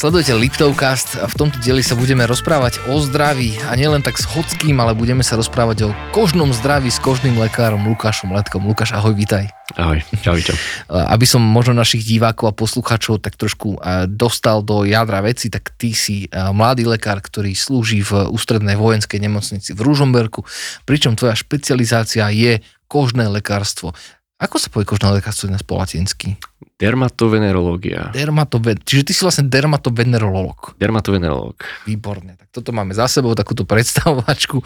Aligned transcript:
Sledujete 0.00 0.32
Liptovcast 0.32 1.20
a 1.20 1.28
v 1.28 1.36
tomto 1.36 1.60
dieli 1.60 1.84
sa 1.84 1.92
budeme 1.92 2.24
rozprávať 2.24 2.88
o 2.88 2.96
zdraví 3.04 3.60
a 3.68 3.76
nielen 3.76 4.00
tak 4.00 4.16
s 4.16 4.24
hockým, 4.24 4.80
ale 4.80 4.96
budeme 4.96 5.20
sa 5.20 5.36
rozprávať 5.36 5.92
o 5.92 5.96
kožnom 6.16 6.56
zdraví 6.56 6.88
s 6.88 6.96
kožným 6.96 7.36
lekárom 7.36 7.84
Lukášom 7.84 8.32
Letkom. 8.32 8.64
Lukáš, 8.64 8.96
ahoj, 8.96 9.12
vítaj. 9.12 9.52
Ahoj, 9.76 10.00
čau, 10.24 10.40
čau. 10.40 10.56
Aby 10.88 11.28
som 11.28 11.44
možno 11.44 11.76
našich 11.76 12.00
divákov 12.08 12.48
a 12.48 12.56
poslucháčov 12.56 13.20
tak 13.20 13.36
trošku 13.36 13.76
dostal 14.08 14.64
do 14.64 14.88
jadra 14.88 15.20
veci, 15.20 15.52
tak 15.52 15.68
ty 15.76 15.92
si 15.92 16.32
mladý 16.32 16.88
lekár, 16.88 17.20
ktorý 17.20 17.52
slúži 17.52 18.00
v 18.00 18.24
ústrednej 18.32 18.80
vojenskej 18.80 19.20
nemocnici 19.20 19.76
v 19.76 19.84
Ružomberku, 19.84 20.48
pričom 20.88 21.12
tvoja 21.12 21.36
špecializácia 21.36 22.24
je 22.32 22.64
kožné 22.88 23.28
lekárstvo. 23.28 23.92
Ako 24.40 24.56
sa 24.56 24.72
povie 24.72 24.88
kožné 24.88 25.20
lekárstvo 25.20 25.52
dnes 25.52 25.60
po 25.60 25.76
latinsky? 25.76 26.40
Dermatovenerológia. 26.80 28.08
Dermatoven... 28.08 28.80
Čiže 28.80 29.02
ty 29.04 29.12
si 29.12 29.20
vlastne 29.20 29.52
dermatovenerológ. 29.52 30.80
Dermatovenerológ. 30.80 31.60
Výborne. 31.84 32.40
Tak 32.40 32.48
toto 32.48 32.72
máme 32.72 32.96
za 32.96 33.04
sebou, 33.04 33.36
takúto 33.36 33.68
predstavovačku. 33.68 34.64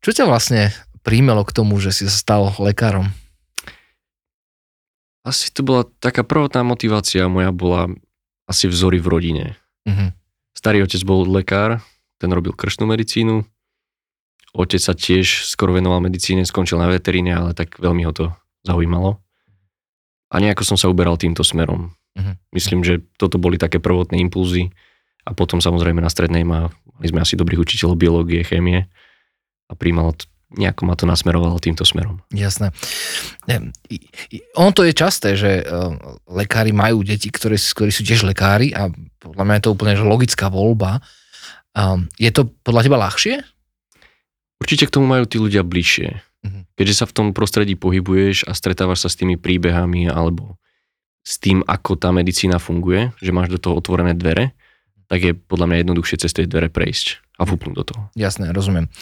Čo 0.00 0.10
ťa 0.16 0.24
vlastne 0.24 0.72
príjmelo 1.04 1.44
k 1.44 1.52
tomu, 1.52 1.76
že 1.76 1.92
si 1.92 2.08
sa 2.08 2.16
stal 2.16 2.42
lekárom? 2.56 3.12
Asi 5.28 5.52
to 5.52 5.60
bola 5.60 5.84
taká 6.00 6.24
prvotná 6.24 6.64
motivácia 6.64 7.28
moja 7.28 7.52
bola 7.52 7.92
asi 8.48 8.64
vzory 8.64 8.96
v 8.96 9.08
rodine. 9.12 9.44
Uh-huh. 9.84 10.08
Starý 10.56 10.80
otec 10.80 11.04
bol 11.04 11.28
lekár, 11.28 11.84
ten 12.16 12.32
robil 12.32 12.56
kršnú 12.56 12.88
medicínu. 12.88 13.44
Otec 14.56 14.80
sa 14.80 14.96
tiež 14.96 15.44
skoro 15.44 15.76
venoval 15.76 16.00
medicíne, 16.00 16.48
skončil 16.48 16.80
na 16.80 16.88
veteríne, 16.88 17.36
ale 17.36 17.52
tak 17.52 17.76
veľmi 17.76 18.08
ho 18.08 18.12
to 18.16 18.26
zaujímalo. 18.64 19.20
A 20.32 20.40
nejako 20.42 20.66
som 20.66 20.76
sa 20.80 20.90
uberal 20.90 21.14
týmto 21.14 21.46
smerom. 21.46 21.94
Uh-huh. 22.18 22.34
Myslím, 22.50 22.82
že 22.82 23.04
toto 23.20 23.38
boli 23.38 23.60
také 23.60 23.78
prvotné 23.78 24.18
impulzy 24.18 24.74
a 25.22 25.36
potom 25.36 25.62
samozrejme 25.62 26.02
na 26.02 26.10
strednej 26.10 26.42
ma, 26.42 26.72
mali 26.98 27.06
sme 27.06 27.22
asi 27.22 27.38
dobrých 27.38 27.62
učiteľov 27.62 27.96
biológie, 28.00 28.42
chémie 28.42 28.90
a 29.68 29.72
príjmalo 29.72 30.12
to, 30.16 30.26
nejako 30.54 30.82
ma 30.86 30.94
to 30.94 31.04
nasmerovalo 31.06 31.58
týmto 31.62 31.86
smerom. 31.86 32.22
Jasné. 32.34 32.70
On 34.58 34.70
to 34.74 34.82
je 34.84 34.92
časté, 34.94 35.34
že 35.34 35.62
e, 35.62 35.64
lekári 36.28 36.70
majú 36.74 37.02
deti, 37.02 37.30
ktorí, 37.30 37.56
ktorí 37.56 37.90
sú 37.90 38.02
tiež 38.04 38.26
lekári 38.26 38.70
a 38.74 38.90
podľa 39.22 39.44
mňa 39.44 39.54
je 39.58 39.64
to 39.64 39.74
úplne 39.74 39.94
logická 40.04 40.52
voľba. 40.52 41.00
Je 42.22 42.30
to 42.30 42.46
podľa 42.62 42.86
teba 42.86 43.02
ľahšie? 43.02 43.42
Určite 44.62 44.86
k 44.86 44.94
tomu 44.94 45.10
majú 45.10 45.26
tí 45.26 45.42
ľudia 45.42 45.66
bližšie. 45.66 46.22
Mhm. 46.44 46.60
Keďže 46.76 46.94
sa 46.94 47.06
v 47.08 47.14
tom 47.16 47.26
prostredí 47.32 47.74
pohybuješ 47.74 48.44
a 48.44 48.52
stretávaš 48.52 49.08
sa 49.08 49.10
s 49.10 49.16
tými 49.16 49.40
príbehami 49.40 50.06
alebo 50.12 50.60
s 51.24 51.40
tým, 51.40 51.64
ako 51.64 51.96
tá 51.96 52.12
medicína 52.12 52.60
funguje, 52.60 53.16
že 53.18 53.32
máš 53.32 53.48
do 53.48 53.58
toho 53.58 53.74
otvorené 53.80 54.12
dvere, 54.12 54.52
tak 55.08 55.20
je 55.24 55.32
podľa 55.32 55.66
mňa 55.72 55.76
jednoduchšie 55.80 56.20
cez 56.20 56.30
tie 56.36 56.44
dvere 56.44 56.68
prejsť 56.68 57.24
a 57.40 57.48
vúpnúť 57.48 57.74
do 57.74 57.84
toho. 57.84 58.02
Jasné, 58.12 58.52
rozumiem. 58.52 58.92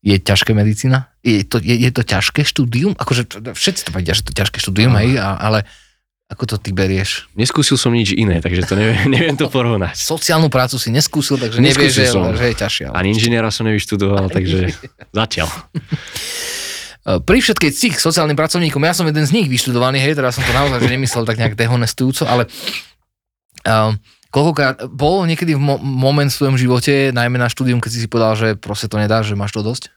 Je 0.00 0.16
ťažké 0.16 0.56
medicína? 0.56 1.12
Je 1.20 1.44
to, 1.44 1.60
je, 1.60 1.76
je 1.76 1.90
to 1.92 2.02
ťažké 2.06 2.40
štúdium? 2.46 2.96
Akože 2.96 3.28
všetci 3.52 3.82
to 3.84 3.90
vedia, 3.92 4.16
že 4.16 4.24
to 4.24 4.32
ťažké 4.32 4.62
štúdium, 4.62 4.96
no. 4.96 5.02
ale 5.20 5.68
ako 6.30 6.46
to 6.46 6.56
ty 6.62 6.70
berieš? 6.70 7.26
Neskúsil 7.34 7.74
som 7.74 7.90
nič 7.90 8.14
iné, 8.14 8.38
takže 8.38 8.62
to 8.62 8.78
neviem, 8.78 9.10
neviem 9.14 9.34
to 9.34 9.50
porovnať. 9.50 9.98
Sociálnu 9.98 10.46
prácu 10.46 10.78
si 10.78 10.94
neskúsil, 10.94 11.36
takže 11.36 11.58
nevieš, 11.58 11.90
že, 11.90 12.04
že 12.14 12.46
je 12.54 12.56
ťažšie. 12.56 12.84
Ani 12.94 13.10
inžiniera 13.10 13.50
som 13.50 13.66
nevyštudoval, 13.66 14.30
takže 14.30 14.70
zatiaľ. 15.18 15.50
Eh, 17.00 17.16
pri 17.16 17.40
všetkej 17.40 17.70
cích 17.72 17.96
sociálnym 17.96 18.36
pracovníkom, 18.36 18.84
ja 18.84 18.92
som 18.92 19.08
jeden 19.08 19.24
z 19.24 19.32
nich 19.32 19.48
vyštudovaný, 19.48 20.04
hej, 20.04 20.20
teraz 20.20 20.36
som 20.36 20.44
to 20.44 20.52
naozaj 20.52 20.84
že 20.84 20.92
nemyslel 20.92 21.24
tak 21.24 21.40
nejak 21.40 21.56
dehonestujúco, 21.56 22.28
ale 22.28 22.44
uh, 23.64 23.96
koľkokrát 24.28 24.84
bol 24.92 25.24
niekedy 25.24 25.56
v 25.56 25.62
mo- 25.64 25.80
moment 25.80 26.28
v 26.28 26.36
svojom 26.36 26.60
živote, 26.60 27.08
najmä 27.16 27.40
na 27.40 27.48
štúdium, 27.48 27.80
keď 27.80 27.90
si 27.96 28.00
si 28.04 28.08
povedal, 28.08 28.36
že 28.36 28.48
proste 28.52 28.84
to 28.92 29.00
nedáš, 29.00 29.32
že 29.32 29.38
máš 29.38 29.56
to 29.56 29.64
dosť? 29.64 29.88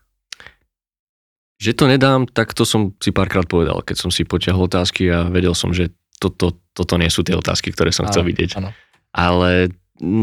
Že 1.59 1.71
to 1.75 1.85
nedám, 1.91 2.23
tak 2.23 2.55
to 2.55 2.63
som 2.63 2.95
si 3.03 3.11
párkrát 3.11 3.43
povedal, 3.43 3.83
keď 3.83 4.07
som 4.07 4.07
si 4.07 4.23
potiahol 4.23 4.71
otázky 4.71 5.11
a 5.11 5.27
vedel 5.27 5.51
som, 5.51 5.75
že 5.75 5.91
toto, 6.23 6.55
toto 6.71 6.95
nie 6.95 7.11
sú 7.11 7.27
tie 7.27 7.35
otázky, 7.35 7.75
ktoré 7.75 7.91
som 7.91 8.07
chcel 8.07 8.23
vidieť. 8.23 8.63
Áno. 8.63 8.71
Ale 9.11 9.75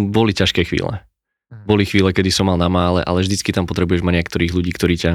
boli 0.08 0.32
ťažké 0.32 0.64
chvíle. 0.64 1.04
Mhm. 1.52 1.64
Boli 1.68 1.84
chvíle, 1.84 2.08
kedy 2.16 2.32
som 2.32 2.48
mal 2.48 2.56
na 2.56 2.72
mále, 2.72 3.04
ale 3.04 3.20
vždycky 3.20 3.52
tam 3.52 3.68
potrebuješ 3.68 4.00
mať 4.00 4.24
niektorých 4.24 4.52
ľudí, 4.56 4.72
ktorí 4.72 4.96
ťa 4.96 5.12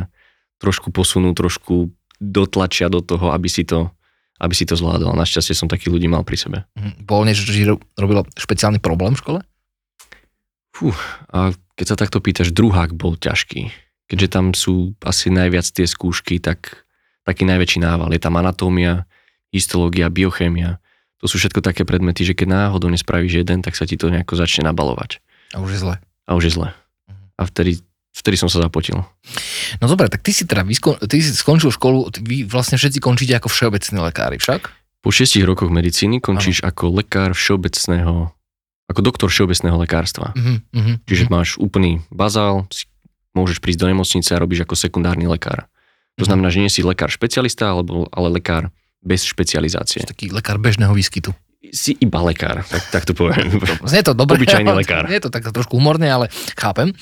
trošku 0.60 0.92
posunú, 0.92 1.36
trošku 1.36 1.92
dotlačia 2.20 2.88
do 2.88 3.04
toho, 3.04 3.32
aby 3.36 3.48
si 3.52 3.68
to, 3.68 3.92
aby 4.40 4.56
si 4.56 4.64
to 4.64 4.76
zvládol. 4.76 5.16
Našťastie 5.16 5.56
som 5.56 5.68
takých 5.68 5.92
ľudí 5.92 6.08
mal 6.08 6.24
pri 6.24 6.38
sebe. 6.40 6.58
Mhm. 6.76 7.08
Bol 7.08 7.28
niečo, 7.28 7.48
čo 7.48 7.80
robilo 8.00 8.28
špeciálny 8.36 8.80
problém 8.80 9.16
v 9.16 9.22
škole? 9.22 9.40
Fú, 10.76 10.92
a 11.32 11.56
keď 11.80 11.86
sa 11.88 11.96
takto 11.96 12.20
pýtaš, 12.20 12.52
druhák 12.52 12.92
bol 12.96 13.16
ťažký. 13.16 13.72
Keďže 14.12 14.28
tam 14.28 14.52
sú 14.52 14.94
asi 15.02 15.32
najviac 15.32 15.64
tie 15.66 15.88
skúšky, 15.88 16.44
tak 16.44 16.84
taký 17.24 17.48
najväčší 17.48 17.80
nával. 17.80 18.12
Je 18.12 18.20
tam 18.20 18.36
anatómia, 18.36 19.08
histológia, 19.56 20.12
biochémia. 20.12 20.84
To 21.24 21.32
sú 21.32 21.40
všetko 21.40 21.64
také 21.64 21.88
predmety, 21.88 22.28
že 22.28 22.36
keď 22.36 22.48
náhodou 22.70 22.92
nespravíš 22.92 23.42
jeden, 23.42 23.64
tak 23.64 23.74
sa 23.80 23.88
ti 23.88 23.96
to 23.96 24.12
nejako 24.12 24.36
začne 24.36 24.68
nabalovať. 24.68 25.24
A 25.56 25.64
už 25.64 25.80
je 25.80 25.80
zle. 25.80 25.96
A 26.28 26.32
už 26.36 26.52
je 26.52 26.54
zle. 26.60 26.70
Mhm. 27.08 27.24
A 27.40 27.42
vtedy 27.48 27.72
vtedy 28.16 28.40
som 28.40 28.48
sa 28.48 28.64
zapotil. 28.64 29.04
No 29.84 29.86
dobre, 29.92 30.08
tak 30.08 30.24
ty 30.24 30.32
si 30.32 30.48
teda 30.48 30.64
vyskon, 30.64 30.96
ty 31.04 31.20
si 31.20 31.36
skončil 31.36 31.76
školu, 31.76 32.08
vy 32.24 32.48
vlastne 32.48 32.80
všetci 32.80 33.04
končíte 33.04 33.36
ako 33.36 33.52
všeobecní 33.52 34.00
lekári 34.00 34.40
však? 34.40 34.72
Po 35.04 35.12
šiestich 35.12 35.44
rokoch 35.44 35.70
medicíny 35.70 36.24
končíš 36.24 36.64
ano. 36.64 36.72
ako 36.72 36.84
lekár 36.96 37.36
všeobecného, 37.36 38.32
ako 38.88 39.00
doktor 39.04 39.28
všeobecného 39.30 39.78
lekárstva. 39.78 40.32
Uh-huh, 40.34 40.64
uh-huh, 40.74 40.96
Čiže 41.06 41.28
uh-huh. 41.28 41.36
máš 41.36 41.60
úplný 41.60 42.02
bazál, 42.10 42.66
môžeš 43.36 43.60
prísť 43.60 43.86
do 43.86 43.92
nemocnice 43.92 44.32
a 44.34 44.42
robíš 44.42 44.64
ako 44.64 44.80
sekundárny 44.80 45.28
lekár. 45.30 45.68
To 46.18 46.24
uh-huh. 46.24 46.32
znamená, 46.32 46.50
že 46.50 46.64
nie 46.64 46.72
si 46.72 46.82
lekár 46.82 47.12
špecialista, 47.12 47.70
alebo, 47.70 48.08
ale 48.10 48.40
lekár 48.40 48.72
bez 49.06 49.22
špecializácie. 49.28 50.08
Taký 50.08 50.34
lekár 50.34 50.58
bežného 50.58 50.96
výskytu 50.96 51.36
si 51.74 51.98
iba 51.98 52.22
lekár, 52.22 52.62
tak, 52.68 52.84
tak 52.94 53.04
to 53.10 53.18
poviem. 53.18 53.58
Znie 53.90 54.06
to 54.06 54.14
dobre, 54.14 54.38
Obyčajný 54.38 54.70
lekár. 54.70 55.10
Je 55.14 55.22
to 55.24 55.34
tak 55.34 55.50
trošku 55.50 55.78
humorné, 55.78 56.12
ale 56.12 56.30
chápem. 56.54 56.94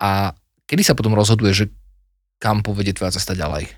A 0.00 0.36
kedy 0.68 0.82
sa 0.82 0.94
potom 0.98 1.16
rozhoduje, 1.16 1.52
že 1.52 1.64
kam 2.36 2.60
povedie 2.60 2.92
tvoja 2.92 3.16
cesta 3.16 3.32
ďalej? 3.32 3.72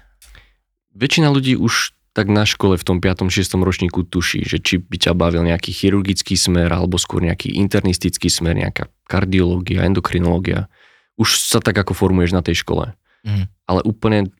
Väčšina 0.99 1.31
ľudí 1.31 1.55
už 1.55 1.95
tak 2.17 2.27
na 2.27 2.43
škole 2.43 2.75
v 2.75 2.83
tom 2.83 2.99
5. 2.99 3.31
6. 3.31 3.47
ročníku 3.62 4.03
tuší, 4.03 4.43
že 4.43 4.59
či 4.59 4.83
by 4.83 4.99
ťa 4.99 5.12
bavil 5.15 5.47
nejaký 5.47 5.71
chirurgický 5.71 6.34
smer 6.34 6.67
alebo 6.67 6.99
skôr 6.99 7.23
nejaký 7.23 7.55
internistický 7.55 8.27
smer, 8.27 8.59
nejaká 8.59 8.91
kardiológia, 9.06 9.87
endokrinológia. 9.87 10.67
Už 11.15 11.39
sa 11.39 11.62
tak 11.62 11.79
ako 11.79 11.95
formuješ 11.95 12.35
na 12.35 12.43
tej 12.43 12.67
škole. 12.67 12.91
Mm. 13.23 13.47
Ale 13.71 13.81
úplne 13.87 14.35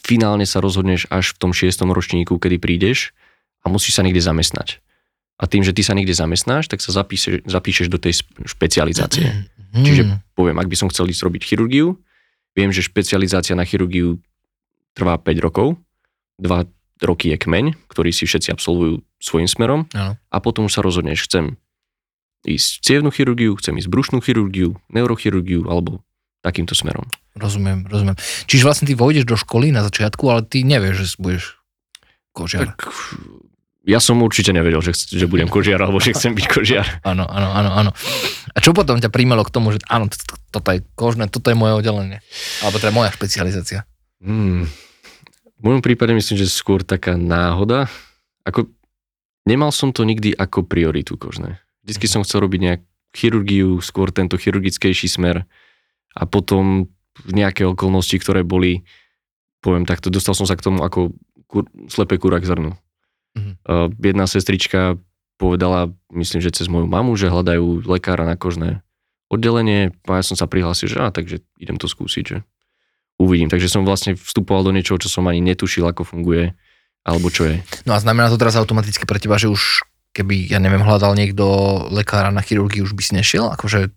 finálne 0.00 0.48
sa 0.48 0.64
rozhodneš 0.64 1.04
až 1.12 1.36
v 1.36 1.40
tom 1.44 1.52
6. 1.52 1.76
ročníku, 1.84 2.40
kedy 2.40 2.56
prídeš 2.56 3.12
a 3.60 3.68
musíš 3.68 4.00
sa 4.00 4.04
niekde 4.04 4.24
zamestnať. 4.24 4.80
A 5.34 5.50
tým, 5.50 5.66
že 5.66 5.74
ty 5.74 5.82
sa 5.82 5.98
niekde 5.98 6.14
zamestnáš, 6.14 6.70
tak 6.70 6.78
sa 6.78 6.94
zapíšeš, 6.94 7.46
zapíšeš 7.46 7.90
do 7.90 7.98
tej 7.98 8.22
špecializácie. 8.46 9.50
Hmm. 9.74 9.82
Čiže 9.82 10.02
poviem, 10.38 10.62
ak 10.62 10.70
by 10.70 10.76
som 10.78 10.88
chcel 10.90 11.10
ísť 11.10 11.26
robiť 11.26 11.42
chirurgiu, 11.42 11.98
viem, 12.54 12.70
že 12.70 12.86
špecializácia 12.86 13.58
na 13.58 13.66
chirurgiu 13.66 14.22
trvá 14.94 15.18
5 15.18 15.42
rokov, 15.42 15.74
2 16.38 16.70
roky 17.02 17.34
je 17.34 17.38
kmeň, 17.42 17.74
ktorý 17.90 18.14
si 18.14 18.30
všetci 18.30 18.54
absolvujú 18.54 19.02
svojim 19.18 19.50
smerom 19.50 19.90
ano. 19.90 20.14
a 20.14 20.36
potom 20.38 20.70
sa 20.70 20.78
rozhodneš, 20.80 21.26
chcem 21.26 21.58
ísť 22.46 22.84
cievnú 22.84 23.10
chirurgiu, 23.10 23.58
chcem 23.58 23.74
ísť 23.80 23.90
brušnú 23.90 24.22
chirurgiu, 24.22 24.78
neurochirurgiu 24.92 25.66
alebo 25.66 26.04
takýmto 26.44 26.76
smerom. 26.76 27.08
Rozumiem, 27.34 27.88
rozumiem. 27.88 28.14
Čiže 28.46 28.62
vlastne 28.68 28.86
ty 28.86 28.94
vojdeš 28.94 29.24
do 29.24 29.34
školy 29.34 29.72
na 29.72 29.82
začiatku, 29.82 30.22
ale 30.28 30.44
ty 30.44 30.62
nevieš, 30.62 30.94
že 30.94 31.06
budeš 31.18 31.44
kožiar. 32.36 32.76
Tak 32.76 32.94
ja 33.84 34.00
som 34.00 34.16
určite 34.24 34.50
nevedel, 34.56 34.80
že, 34.80 34.96
že 34.96 35.28
budem 35.28 35.44
kožiar 35.44 35.76
alebo 35.84 36.00
že 36.00 36.16
chcem 36.16 36.32
byť 36.32 36.46
kožiar. 36.48 36.86
Áno, 37.04 37.28
áno, 37.28 37.48
áno, 37.52 37.70
áno. 37.76 37.90
A 38.56 38.58
čo 38.64 38.72
potom 38.72 38.96
ťa 38.96 39.12
príjmalo 39.12 39.44
k 39.44 39.52
tomu, 39.52 39.76
že 39.76 39.84
áno, 39.92 40.08
toto 40.48 40.68
je 40.72 40.80
kožné, 40.96 41.28
toto 41.28 41.52
je 41.52 41.56
moje 41.56 41.76
oddelenie? 41.76 42.24
Alebo 42.64 42.80
teda 42.80 42.96
moja 42.96 43.12
špecializácia? 43.12 43.84
Hmm. 44.24 44.64
V 45.60 45.60
mojom 45.60 45.84
prípade 45.84 46.16
myslím, 46.16 46.40
že 46.40 46.48
skôr 46.48 46.80
taká 46.80 47.20
náhoda. 47.20 47.92
Ako, 48.48 48.72
nemal 49.44 49.68
som 49.68 49.92
to 49.92 50.08
nikdy 50.08 50.32
ako 50.32 50.64
prioritu 50.64 51.20
kožné. 51.20 51.60
Vždycky 51.84 52.08
som 52.08 52.24
chcel 52.24 52.40
robiť 52.40 52.60
nejak 52.64 52.80
chirurgiu, 53.12 53.84
skôr 53.84 54.08
tento 54.08 54.40
chirurgickejší 54.40 55.12
smer 55.12 55.44
a 56.16 56.22
potom 56.24 56.88
nejaké 57.28 57.68
okolnosti, 57.68 58.16
ktoré 58.16 58.42
boli, 58.42 58.82
poviem 59.60 59.84
takto, 59.86 60.08
dostal 60.08 60.32
som 60.32 60.48
sa 60.48 60.56
k 60.58 60.64
tomu 60.66 60.82
ako 60.82 61.14
kur, 61.46 61.68
slepé 61.86 62.18
kúra 62.18 62.42
k 62.42 62.48
zrnu. 62.48 62.74
Uh, 63.34 63.90
jedna 63.98 64.30
sestrička 64.30 64.98
povedala, 65.36 65.90
myslím, 66.14 66.38
že 66.38 66.54
cez 66.54 66.70
moju 66.70 66.86
mamu, 66.86 67.18
že 67.18 67.32
hľadajú 67.32 67.84
lekára 67.90 68.22
na 68.22 68.38
kožné 68.38 68.86
oddelenie 69.26 69.90
a 70.06 70.22
ja 70.22 70.24
som 70.24 70.38
sa 70.38 70.46
prihlásil, 70.46 70.86
že 70.86 71.02
á, 71.02 71.10
takže 71.10 71.42
idem 71.58 71.74
to 71.74 71.90
skúsiť, 71.90 72.24
že 72.24 72.46
uvidím. 73.18 73.50
Takže 73.50 73.66
som 73.66 73.82
vlastne 73.82 74.14
vstupoval 74.14 74.70
do 74.70 74.74
niečoho, 74.74 75.00
čo 75.02 75.10
som 75.10 75.26
ani 75.26 75.42
netušil, 75.42 75.82
ako 75.86 76.06
funguje, 76.06 76.54
alebo 77.02 77.28
čo 77.34 77.50
je. 77.50 77.56
No 77.82 77.98
a 77.98 78.02
znamená 78.02 78.30
to 78.30 78.38
teraz 78.38 78.54
automaticky 78.54 79.04
pre 79.04 79.18
teba, 79.18 79.34
že 79.34 79.50
už 79.50 79.82
keby, 80.14 80.54
ja 80.54 80.62
neviem, 80.62 80.86
hľadal 80.86 81.18
niekto 81.18 81.44
lekára 81.90 82.30
na 82.30 82.38
chirurgii, 82.38 82.86
už 82.86 82.94
by 82.94 83.02
si 83.02 83.12
nešiel? 83.18 83.50
Akože... 83.50 83.90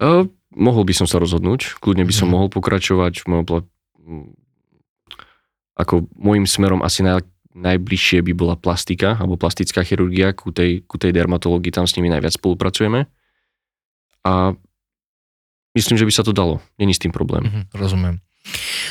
Uh, 0.00 0.26
mohol 0.56 0.88
by 0.88 0.96
som 0.96 1.04
sa 1.04 1.20
rozhodnúť, 1.20 1.76
kľudne 1.78 2.08
by 2.08 2.14
som 2.16 2.26
mm. 2.30 2.32
mohol 2.32 2.48
pokračovať 2.48 3.20
v 3.20 3.26
mojom 3.28 3.44
pla- 3.44 3.68
ako 5.74 6.06
môjim 6.14 6.46
smerom 6.46 6.80
asi 6.86 7.02
naj, 7.02 7.26
najbližšie 7.54 8.26
by 8.26 8.32
bola 8.34 8.54
plastika 8.58 9.14
alebo 9.14 9.38
plastická 9.38 9.86
chirurgia 9.86 10.34
ku 10.34 10.50
tej, 10.50 10.82
ku 10.84 10.98
tej 10.98 11.14
dermatológii, 11.14 11.70
tam 11.70 11.86
s 11.86 11.94
nimi 11.94 12.10
najviac 12.10 12.34
spolupracujeme. 12.34 13.06
A 14.26 14.52
myslím, 15.78 15.96
že 15.96 16.06
by 16.06 16.12
sa 16.12 16.26
to 16.26 16.34
dalo, 16.34 16.58
není 16.76 16.92
s 16.92 17.00
tým 17.00 17.14
problém. 17.14 17.46
Mm-hmm, 17.46 17.64
rozumiem. 17.78 18.18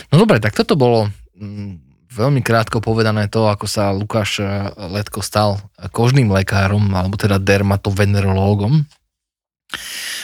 No 0.10 0.16
dobre, 0.18 0.40
tak 0.40 0.56
toto 0.56 0.80
bolo 0.80 1.12
mm, 1.36 2.08
veľmi 2.14 2.40
krátko 2.46 2.80
povedané 2.80 3.28
to, 3.28 3.52
ako 3.52 3.68
sa 3.68 3.92
Lukáš 3.92 4.40
eh, 4.40 4.48
Letko 4.78 5.20
stal 5.20 5.60
kožným 5.92 6.32
lekárom, 6.32 6.88
alebo 6.96 7.20
teda 7.20 7.42
dermatovenerológom. 7.42 8.88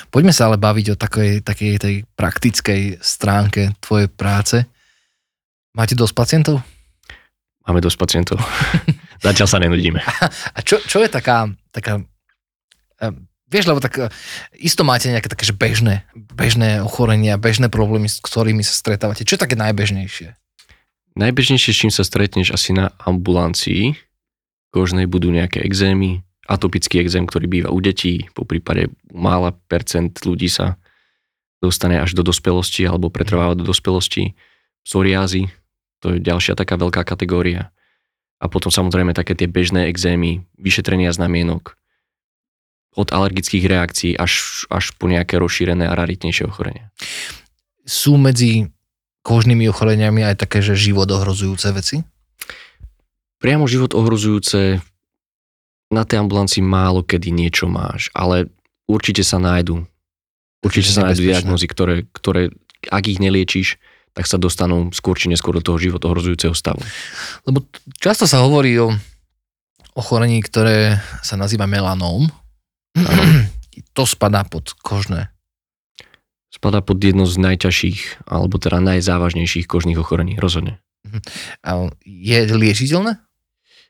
Poďme 0.10 0.34
sa 0.34 0.50
ale 0.50 0.62
baviť 0.62 0.94
o 0.94 0.96
takej, 0.98 1.32
takej 1.42 1.72
tej 1.82 1.96
praktickej 2.14 2.82
stránke 3.02 3.74
tvojej 3.82 4.10
práce. 4.10 4.66
Máte 5.74 5.94
dosť 5.94 6.14
pacientov? 6.14 6.62
Máme 7.70 7.86
dosť 7.86 7.98
pacientov. 8.02 8.42
Zatiaľ 9.26 9.46
sa 9.46 9.62
nenudíme. 9.62 10.02
A 10.58 10.60
čo, 10.66 10.82
čo 10.82 11.06
je 11.06 11.10
taká, 11.14 11.54
taká 11.70 12.02
uh, 12.02 13.14
vieš, 13.46 13.70
lebo 13.70 13.78
tak 13.78 13.94
uh, 14.02 14.10
isto 14.58 14.82
máte 14.82 15.14
nejaké 15.14 15.30
také 15.30 15.46
že 15.46 15.54
bežné, 15.54 16.10
bežné 16.18 16.82
ochorenia, 16.82 17.38
bežné 17.38 17.70
problémy, 17.70 18.10
s 18.10 18.18
ktorými 18.26 18.66
sa 18.66 18.74
stretávate. 18.74 19.22
Čo 19.22 19.38
je 19.38 19.44
také 19.46 19.54
najbežnejšie? 19.54 20.34
Najbežnejšie, 21.14 21.70
s 21.70 21.80
čím 21.86 21.94
sa 21.94 22.02
stretneš 22.02 22.50
asi 22.50 22.74
na 22.74 22.90
ambulancii 23.06 23.94
kožnej 24.70 25.10
budú 25.10 25.34
nejaké 25.34 25.62
exémy, 25.66 26.22
atopický 26.50 27.02
exém, 27.02 27.26
ktorý 27.26 27.46
býva 27.46 27.70
u 27.70 27.78
detí, 27.82 28.26
po 28.34 28.46
prípade 28.46 28.90
mála 29.14 29.54
percent 29.70 30.14
ľudí 30.26 30.50
sa 30.50 30.82
dostane 31.62 32.00
až 32.02 32.18
do 32.18 32.26
dospelosti 32.26 32.86
alebo 32.88 33.14
pretrváva 33.14 33.54
do 33.54 33.66
dospelosti. 33.68 34.34
Psoriázy, 34.82 35.52
to 36.00 36.16
je 36.16 36.24
ďalšia 36.24 36.56
taká 36.56 36.80
veľká 36.80 37.04
kategória. 37.04 37.72
A 38.40 38.48
potom 38.48 38.72
samozrejme 38.72 39.12
také 39.12 39.36
tie 39.36 39.52
bežné 39.52 39.92
exémy, 39.92 40.48
vyšetrenia 40.56 41.12
znamienok, 41.12 41.76
od 42.96 43.12
alergických 43.14 43.70
reakcií 43.70 44.12
až, 44.18 44.66
až 44.72 44.96
po 44.98 45.06
nejaké 45.06 45.38
rozšírené 45.38 45.86
a 45.86 45.94
raritnejšie 45.94 46.50
ochorenia. 46.50 46.90
Sú 47.86 48.18
medzi 48.18 48.72
kožnými 49.22 49.70
ochoreniami 49.70 50.26
aj 50.26 50.42
také, 50.42 50.64
že 50.64 50.80
život 50.80 51.06
ohrozujúce 51.12 51.70
veci? 51.76 52.02
Priamo 53.40 53.70
život 53.70 53.94
ohrozujúce 53.94 54.82
na 55.90 56.04
tej 56.06 56.22
ambulancii 56.22 56.62
málo 56.66 57.02
kedy 57.06 57.32
niečo 57.34 57.66
máš, 57.70 58.12
ale 58.14 58.50
určite 58.90 59.24
sa 59.24 59.38
nájdu. 59.42 59.86
Určite 60.60 60.92
sa 60.92 61.08
nájdu 61.08 61.24
diagnózy, 61.24 61.66
ktoré, 61.72 62.04
ktoré, 62.12 62.52
ak 62.92 63.04
ich 63.08 63.22
neliečíš, 63.22 63.80
tak 64.14 64.26
sa 64.26 64.42
dostanú 64.42 64.92
skôr 64.92 65.16
či 65.16 65.32
neskôr 65.32 65.56
do 65.56 65.64
toho 65.64 65.78
život 65.80 66.02
ohrozujúceho 66.04 66.54
stavu. 66.54 66.82
Lebo 67.48 67.66
často 67.98 68.26
sa 68.26 68.44
hovorí 68.44 68.76
o 68.82 68.94
ochorení, 69.96 70.40
ktoré 70.44 71.00
sa 71.24 71.36
nazýva 71.36 71.66
melanóm. 71.68 72.28
to 73.98 74.04
spadá 74.04 74.44
pod 74.46 74.74
kožné. 74.80 75.32
Spadá 76.50 76.82
pod 76.82 76.98
jedno 76.98 77.30
z 77.30 77.38
najťažších, 77.38 78.26
alebo 78.26 78.58
teda 78.58 78.82
najzávažnejších 78.82 79.70
kožných 79.70 80.02
ochorení, 80.02 80.36
rozhodne. 80.42 80.82
Mhm. 81.06 81.20
A 81.64 81.70
je 82.04 82.38
liečiteľné? 82.50 83.22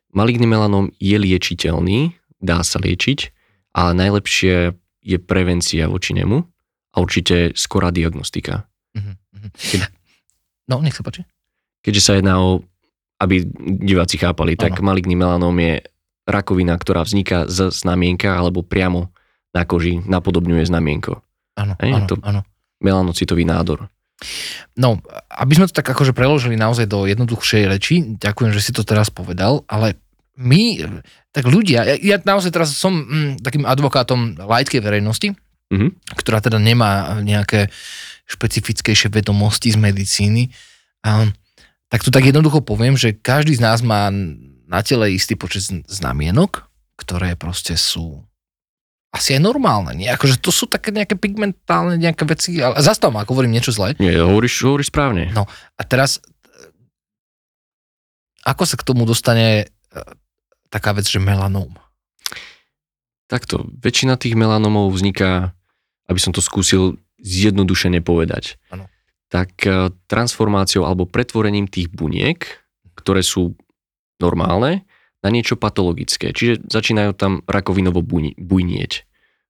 Maligný 0.09 0.49
melanóm 0.49 0.89
je 0.97 1.17
liečiteľný, 1.21 2.17
dá 2.41 2.65
sa 2.65 2.81
liečiť, 2.81 3.29
ale 3.77 3.91
najlepšie 3.93 4.73
je 5.05 5.17
prevencia 5.21 5.85
voči 5.85 6.17
nemu 6.17 6.41
a 6.93 6.95
určite 6.97 7.53
skorá 7.53 7.93
diagnostika. 7.93 8.65
Uh-huh. 8.97 9.13
Keď, 9.53 9.81
no, 10.69 10.79
nech 10.79 10.93
sa 10.93 11.01
páči. 11.01 11.25
Keďže 11.81 12.01
sa 12.05 12.13
jedná 12.15 12.37
o, 12.37 12.61
aby 13.19 13.43
diváci 13.81 14.21
chápali, 14.21 14.53
ano. 14.55 14.61
tak 14.61 14.79
maligný 14.79 15.17
melanóm 15.17 15.57
je 15.57 15.83
rakovina, 16.29 16.77
ktorá 16.77 17.01
vzniká 17.01 17.49
z 17.49 17.73
znamienka 17.73 18.37
alebo 18.37 18.61
priamo 18.61 19.09
na 19.49 19.65
koži 19.65 19.97
napodobňuje 20.05 20.69
znamienko. 20.69 21.25
Áno, 21.57 21.73
áno, 21.81 22.05
áno. 22.21 22.41
Melanocitový 22.79 23.43
nádor. 23.43 23.89
No, 24.75 24.99
aby 25.31 25.53
sme 25.55 25.67
to 25.67 25.75
tak 25.79 25.89
akože 25.89 26.11
preložili 26.11 26.59
naozaj 26.59 26.85
do 26.87 27.07
jednoduchšej 27.07 27.63
reči, 27.67 27.95
ďakujem, 28.19 28.51
že 28.51 28.63
si 28.63 28.71
to 28.75 28.83
teraz 28.83 29.07
povedal, 29.07 29.63
ale 29.67 29.95
my, 30.39 30.79
tak 31.35 31.47
ľudia, 31.47 31.83
ja, 31.83 31.95
ja 31.99 32.17
naozaj 32.19 32.51
teraz 32.51 32.71
som 32.75 32.95
mm, 32.95 33.43
takým 33.43 33.67
advokátom 33.67 34.39
laickej 34.39 34.79
verejnosti, 34.79 35.35
mm-hmm. 35.71 36.15
ktorá 36.15 36.39
teda 36.39 36.59
nemá 36.59 37.19
nejaké 37.23 37.71
špecifickejšie 38.29 39.09
vedomosti 39.09 39.73
z 39.73 39.77
medicíny, 39.81 40.53
a, 41.01 41.27
tak 41.89 42.05
to 42.05 42.13
tak 42.13 42.29
jednoducho 42.29 42.61
poviem, 42.61 42.93
že 42.93 43.17
každý 43.17 43.57
z 43.57 43.65
nás 43.65 43.81
má 43.81 44.13
na 44.69 44.79
tele 44.85 45.17
istý 45.17 45.33
počet 45.33 45.65
znamienok, 45.89 46.69
ktoré 47.01 47.33
proste 47.33 47.73
sú 47.73 48.29
asi 49.09 49.33
je 49.33 49.41
normálne, 49.41 49.97
nie? 49.97 50.05
Akože 50.05 50.37
to 50.37 50.53
sú 50.53 50.69
také 50.69 50.93
nejaké 50.93 51.17
pigmentálne 51.17 51.97
nejaké 51.97 52.29
veci, 52.29 52.61
ale 52.61 52.77
zastav 52.77 53.09
ma, 53.09 53.25
ak 53.25 53.31
hovorím 53.33 53.57
niečo 53.57 53.73
zlé. 53.73 53.97
Nie, 53.97 54.21
hovoríš, 54.21 54.61
hovoríš 54.61 54.93
správne. 54.93 55.33
No 55.33 55.49
a 55.49 55.81
teraz, 55.81 56.21
ako 58.45 58.69
sa 58.69 58.77
k 58.77 58.85
tomu 58.85 59.09
dostane 59.09 59.65
e, 59.65 59.99
taká 60.69 60.93
vec, 60.93 61.09
že 61.09 61.17
melanóm? 61.17 61.73
Takto, 63.25 63.65
väčšina 63.81 64.13
tých 64.21 64.37
melanómov 64.37 64.93
vzniká, 64.93 65.57
aby 66.05 66.21
som 66.21 66.29
to 66.29 66.41
skúsil 66.45 67.01
zjednodušene 67.19 67.99
povedať, 68.01 68.57
ano. 68.71 68.87
tak 69.27 69.51
e, 69.67 69.93
transformáciou 70.07 70.87
alebo 70.87 71.09
pretvorením 71.09 71.67
tých 71.67 71.91
buniek, 71.91 72.43
ktoré 72.95 73.23
sú 73.23 73.55
normálne, 74.19 74.83
na 75.19 75.29
niečo 75.31 75.59
patologické. 75.59 76.31
Čiže 76.31 76.71
začínajú 76.71 77.11
tam 77.15 77.43
rakovinovo 77.43 77.99
bujnieť 78.39 78.91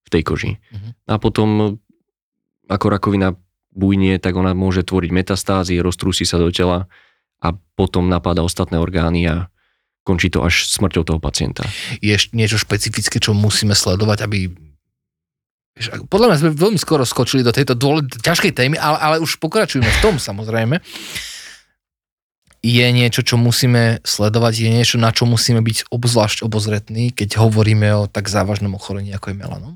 v 0.05 0.09
tej 0.09 0.21
koži. 0.25 0.51
Uh-huh. 0.57 0.97
A 1.05 1.21
potom, 1.21 1.77
ako 2.65 2.85
rakovina 2.89 3.37
bujnie, 3.69 4.17
tak 4.17 4.33
ona 4.33 4.57
môže 4.57 4.81
tvoriť 4.81 5.11
metastázy, 5.13 5.77
roztrúsi 5.77 6.25
sa 6.25 6.41
do 6.41 6.49
tela 6.49 6.89
a 7.39 7.47
potom 7.77 8.09
napadá 8.09 8.41
ostatné 8.41 8.81
orgány 8.81 9.29
a 9.29 9.35
končí 10.03 10.33
to 10.33 10.41
až 10.41 10.65
smrťou 10.65 11.05
toho 11.05 11.19
pacienta. 11.21 11.61
Je 12.01 12.17
niečo 12.33 12.57
špecifické, 12.57 13.21
čo 13.21 13.37
musíme 13.37 13.77
sledovať, 13.77 14.25
aby 14.25 14.49
podľa 16.11 16.27
mňa 16.27 16.39
sme 16.43 16.51
veľmi 16.51 16.79
skoro 16.79 17.07
skočili 17.07 17.39
do 17.39 17.55
tejto 17.55 17.73
dôležitej, 17.73 18.19
ťažkej 18.19 18.53
témy, 18.53 18.75
ale, 18.75 18.97
ale 18.99 19.15
už 19.23 19.39
pokračujeme 19.39 19.87
v 19.87 20.01
tom 20.03 20.15
samozrejme 20.19 20.83
je 22.59 22.87
niečo, 22.91 23.23
čo 23.23 23.39
musíme 23.39 24.03
sledovať, 24.03 24.53
je 24.67 24.69
niečo, 24.69 24.95
na 24.99 25.15
čo 25.15 25.23
musíme 25.23 25.63
byť 25.63 25.87
obzvlášť 25.91 26.43
obozretní, 26.43 27.15
keď 27.15 27.39
hovoríme 27.39 27.87
o 27.95 28.11
tak 28.11 28.27
závažnom 28.27 28.75
ochorení, 28.75 29.15
ako 29.15 29.31
je 29.31 29.39
melanom? 29.39 29.73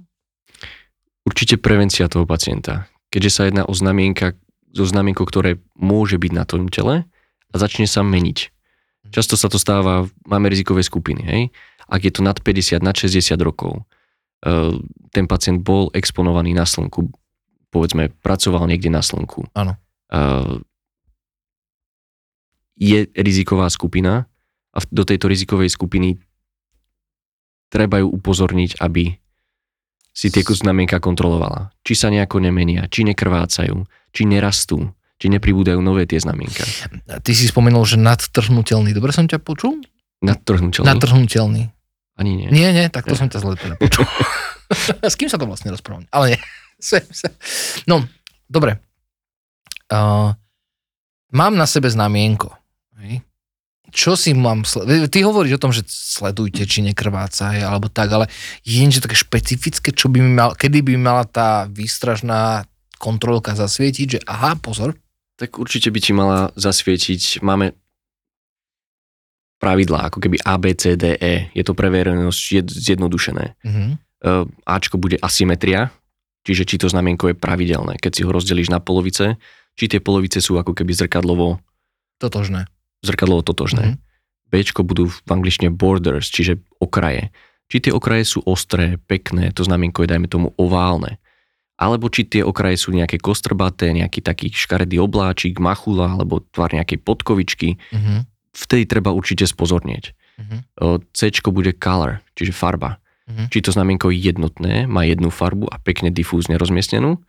Určite 1.24 1.56
prevencia 1.56 2.12
toho 2.12 2.28
pacienta. 2.28 2.92
Keďže 3.08 3.32
sa 3.32 3.42
jedná 3.48 3.64
o 3.64 3.72
znamienka, 3.72 4.36
zo 4.76 4.84
znamienko, 4.84 5.24
ktoré 5.24 5.64
môže 5.80 6.20
byť 6.20 6.32
na 6.36 6.44
tom 6.44 6.68
tele 6.68 7.08
a 7.54 7.56
začne 7.56 7.88
sa 7.88 8.04
meniť. 8.04 8.52
Mhm. 8.52 9.12
Často 9.16 9.40
sa 9.40 9.48
to 9.48 9.56
stáva, 9.56 10.12
máme 10.28 10.52
rizikové 10.52 10.84
skupiny, 10.84 11.24
hej? 11.24 11.42
Ak 11.88 12.04
je 12.04 12.12
to 12.12 12.20
nad 12.20 12.36
50, 12.36 12.84
nad 12.84 12.96
60 12.96 13.40
rokov, 13.40 13.88
ten 15.14 15.26
pacient 15.26 15.64
bol 15.64 15.88
exponovaný 15.96 16.52
na 16.52 16.68
slnku, 16.68 17.08
povedzme, 17.72 18.12
pracoval 18.20 18.68
niekde 18.68 18.92
na 18.92 19.00
slnku. 19.00 19.48
Áno 19.56 19.80
eh, 20.14 20.56
je 22.78 23.00
riziková 23.18 23.70
skupina 23.70 24.30
a 24.74 24.78
do 24.90 25.04
tejto 25.06 25.30
rizikovej 25.30 25.70
skupiny 25.70 26.18
treba 27.70 28.02
ju 28.02 28.10
upozorniť, 28.10 28.82
aby 28.82 29.14
si 30.14 30.28
tie 30.30 30.46
znamienka 30.46 31.02
kontrolovala. 31.02 31.74
Či 31.82 31.94
sa 31.98 32.08
nejako 32.14 32.38
nemenia, 32.38 32.86
či 32.86 33.02
nekrvácajú, 33.02 33.82
či 34.14 34.22
nerastú, 34.30 34.94
či 35.18 35.26
nepribúdajú 35.34 35.82
nové 35.82 36.06
tie 36.06 36.22
znamienka. 36.22 36.66
Ty 37.10 37.32
si 37.34 37.50
spomenul, 37.50 37.82
že 37.86 37.98
nadtrhnutelný. 37.98 38.94
Dobre 38.94 39.10
som 39.10 39.26
ťa 39.26 39.42
počul? 39.42 39.82
Nadtrhnutelný? 40.22 40.86
Nadtrhnutelný. 40.86 41.64
Ani 42.14 42.38
nie. 42.38 42.48
Nie, 42.54 42.70
nie, 42.74 42.86
tak 42.94 43.10
to 43.10 43.18
nie. 43.18 43.20
som 43.20 43.30
ťa 43.30 43.40
zle 43.42 43.58
teda 43.58 43.76
počul. 43.78 44.06
S 45.10 45.18
kým 45.18 45.30
sa 45.30 45.42
to 45.42 45.50
vlastne 45.50 45.74
rozprávam? 45.74 46.06
Ale 46.14 46.38
nie. 46.38 46.42
No, 47.90 48.04
dobre. 48.52 48.84
Uh, 49.88 50.36
mám 51.32 51.56
na 51.56 51.64
sebe 51.64 51.88
znamienko. 51.88 52.52
Hej. 53.00 53.24
Čo 53.94 54.18
si 54.18 54.34
mám 54.34 54.66
sledovať? 54.66 55.08
Ty 55.08 55.20
hovoríš 55.24 55.56
o 55.56 55.64
tom, 55.64 55.72
že 55.72 55.86
sledujte, 55.86 56.66
či 56.66 56.82
nekrváca, 56.82 57.54
alebo 57.62 57.94
tak, 57.94 58.10
ale 58.10 58.26
je 58.66 58.82
niečo 58.82 59.06
také 59.06 59.14
špecifické, 59.14 59.94
čo 59.94 60.10
by 60.10 60.18
mi 60.18 60.34
mal, 60.34 60.58
kedy 60.58 60.82
by 60.82 60.98
mala 60.98 61.30
tá 61.30 61.70
výstražná 61.70 62.66
kontrolka 62.98 63.54
zasvietiť, 63.54 64.08
že 64.18 64.20
aha, 64.26 64.58
pozor. 64.58 64.98
Tak 65.38 65.62
určite 65.62 65.94
by 65.94 66.00
ti 66.02 66.12
mala 66.12 66.50
zasvietiť, 66.58 67.46
máme 67.46 67.78
pravidlá, 69.64 70.00
ako 70.06 70.20
keby 70.20 70.38
A, 70.42 70.56
B, 70.56 70.76
C, 70.76 70.94
D, 70.94 71.16
E. 71.16 71.48
Je 71.52 71.64
to 71.64 71.72
pre 71.72 71.88
verejnosť 71.88 72.42
jed- 72.52 72.68
zjednodušené. 72.70 73.56
Mhm. 73.64 73.84
Uh, 74.20 74.44
Ačko 74.64 74.96
bude 74.96 75.16
asymetria, 75.18 75.92
čiže 76.42 76.64
či 76.64 76.76
to 76.78 76.88
znamienko 76.88 77.28
je 77.28 77.36
pravidelné. 77.36 77.96
Keď 77.98 78.12
si 78.12 78.22
ho 78.24 78.32
rozdelíš 78.32 78.68
na 78.68 78.80
polovice, 78.80 79.36
či 79.74 79.88
tie 79.88 80.00
polovice 80.00 80.40
sú 80.40 80.56
ako 80.56 80.72
keby 80.72 80.92
zrkadlovo, 80.94 81.60
Totožné. 82.18 82.68
zrkadlovo 83.02 83.42
totožné. 83.42 83.84
Mhm. 83.86 83.96
Bčko 84.48 84.82
budú 84.82 85.10
v 85.10 85.30
angličtine 85.30 85.70
borders, 85.70 86.30
čiže 86.30 86.62
okraje. 86.78 87.34
Či 87.68 87.90
tie 87.90 87.92
okraje 87.92 88.22
sú 88.24 88.40
ostré, 88.44 89.02
pekné, 89.02 89.50
to 89.50 89.66
znamienko 89.66 90.04
je 90.04 90.12
dajme 90.14 90.28
tomu 90.28 90.54
oválne. 90.56 91.18
Alebo 91.74 92.06
či 92.08 92.24
tie 92.24 92.46
okraje 92.46 92.78
sú 92.78 92.94
nejaké 92.94 93.18
kostrbaté, 93.18 93.90
nejaký 93.92 94.22
taký 94.22 94.54
škaredý 94.54 95.02
obláčik, 95.02 95.58
machula 95.58 96.06
alebo 96.08 96.46
tvar 96.46 96.70
nejakej 96.70 97.02
podkovičky, 97.02 97.82
Mhm. 97.92 98.30
Vtedy 98.54 98.86
treba 98.86 99.12
určite 99.12 99.50
spozornieť. 99.50 100.14
Mhm. 100.40 100.58
C 101.14 101.20
bude 101.50 101.72
color, 101.78 102.22
čiže 102.38 102.54
farba. 102.54 103.02
Mhm. 103.28 103.50
Či 103.50 103.58
to 103.64 103.72
znamienko 103.72 104.12
je 104.12 104.20
jednotné, 104.20 104.74
má 104.86 105.04
jednu 105.08 105.32
farbu 105.32 105.70
a 105.72 105.80
pekne 105.80 106.12
difúzne 106.12 106.60
rozmiestnenú, 106.60 107.20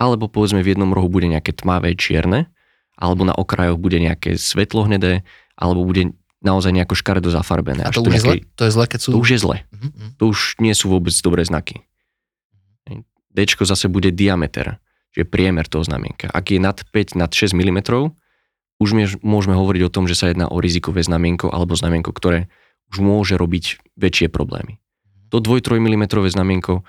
alebo 0.00 0.26
povedzme 0.26 0.64
v 0.64 0.74
jednom 0.74 0.90
rohu 0.90 1.06
bude 1.06 1.28
nejaké 1.30 1.54
tmavé 1.54 1.94
čierne, 1.94 2.50
alebo 2.98 3.26
na 3.26 3.34
okrajoch 3.34 3.78
bude 3.78 3.98
nejaké 3.98 4.38
svetlohnedé, 4.38 5.22
alebo 5.54 5.86
bude 5.86 6.14
naozaj 6.44 6.72
nejako 6.76 6.94
škaredo 6.98 7.30
zafarbené. 7.32 7.86
A 7.86 7.90
až 7.90 8.00
to 8.00 8.06
už 8.06 8.14
je 8.14 8.22
zle? 8.22 8.34
To 8.60 8.62
je 8.68 8.72
zle, 8.72 8.84
keď 8.84 9.00
sú... 9.00 9.08
To 9.16 9.18
už 9.20 9.30
je 9.32 9.40
zle. 9.40 9.56
Mhm, 9.72 9.88
mhm. 9.88 10.08
To 10.20 10.24
už 10.32 10.38
nie 10.60 10.74
sú 10.76 10.92
vôbec 10.92 11.14
dobré 11.24 11.42
znaky. 11.44 11.84
D 13.34 13.50
zase 13.50 13.90
bude 13.90 14.14
diameter, 14.14 14.78
čiže 15.10 15.26
priemer 15.26 15.66
toho 15.66 15.82
znamienka. 15.82 16.30
Ak 16.30 16.54
je 16.54 16.62
nad 16.62 16.78
5, 16.78 17.18
nad 17.18 17.34
6 17.34 17.50
mm, 17.50 17.82
už 18.82 19.20
môžeme 19.22 19.54
hovoriť 19.54 19.82
o 19.86 19.92
tom, 19.92 20.10
že 20.10 20.18
sa 20.18 20.30
jedná 20.30 20.50
o 20.50 20.58
rizikové 20.58 21.02
znamienko 21.06 21.50
alebo 21.50 21.78
znamienko, 21.78 22.10
ktoré 22.10 22.50
už 22.90 23.00
môže 23.00 23.34
robiť 23.38 23.80
väčšie 23.94 24.28
problémy. 24.28 24.82
To 25.30 25.42
2-3 25.42 25.82
mm 25.82 26.04
znamienko 26.10 26.86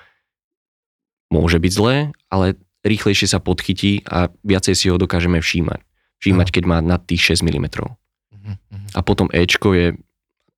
môže 1.33 1.57
byť 1.57 1.71
zlé, 1.71 2.13
ale 2.29 2.57
rýchlejšie 2.85 3.25
sa 3.25 3.41
podchytí 3.41 4.05
a 4.05 4.29
viacej 4.45 4.75
si 4.77 4.85
ho 4.93 4.97
dokážeme 5.01 5.41
všímať. 5.41 5.81
Všímať, 6.21 6.47
keď 6.53 6.63
má 6.69 6.77
nad 6.85 7.01
tých 7.01 7.37
6 7.37 7.45
mm. 7.45 7.65
Mhm, 7.65 8.53
mhm. 8.69 8.87
A 8.93 8.99
potom 9.01 9.27
Ečko 9.33 9.73
je 9.73 9.87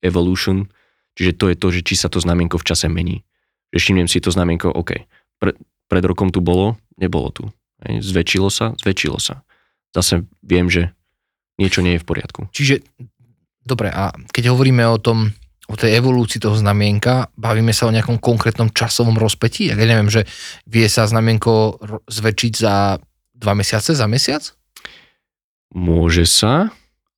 evolution, 0.03 0.67
čiže 1.15 1.39
to 1.39 1.47
je 1.51 1.55
to, 1.55 1.67
že 1.71 1.81
či 1.87 1.95
sa 1.95 2.11
to 2.11 2.19
znamienko 2.19 2.59
v 2.59 2.67
čase 2.67 2.91
mení. 2.91 3.23
Že 3.71 3.79
všimnem 3.79 4.07
si 4.11 4.19
to 4.19 4.31
znamienko, 4.31 4.71
OK, 4.71 5.07
pre, 5.39 5.55
pred 5.87 6.03
rokom 6.03 6.31
tu 6.31 6.43
bolo, 6.43 6.75
nebolo 6.99 7.31
tu. 7.31 7.43
Zväčšilo 7.83 8.49
sa, 8.51 8.75
zväčšilo 8.79 9.19
sa. 9.21 9.47
Zase 9.95 10.27
viem, 10.43 10.67
že 10.67 10.96
niečo 11.57 11.81
nie 11.81 11.97
je 11.97 12.01
v 12.01 12.07
poriadku. 12.07 12.41
Čiže, 12.53 12.85
dobre, 13.65 13.89
a 13.89 14.13
keď 14.31 14.53
hovoríme 14.53 14.85
o 14.85 15.01
tom, 15.01 15.33
o 15.67 15.75
tej 15.75 15.99
evolúcii 15.99 16.39
toho 16.39 16.55
znamienka, 16.55 17.27
bavíme 17.35 17.75
sa 17.75 17.91
o 17.91 17.93
nejakom 17.93 18.23
konkrétnom 18.23 18.71
časovom 18.71 19.19
rozpetí? 19.19 19.67
Ja 19.67 19.75
neviem, 19.75 20.07
že 20.07 20.23
vie 20.63 20.87
sa 20.87 21.03
znamienko 21.03 21.83
zväčšiť 22.07 22.53
za 22.55 23.03
dva 23.35 23.53
mesiace, 23.53 23.91
za 23.91 24.07
mesiac? 24.07 24.47
Môže 25.75 26.23
sa, 26.23 26.71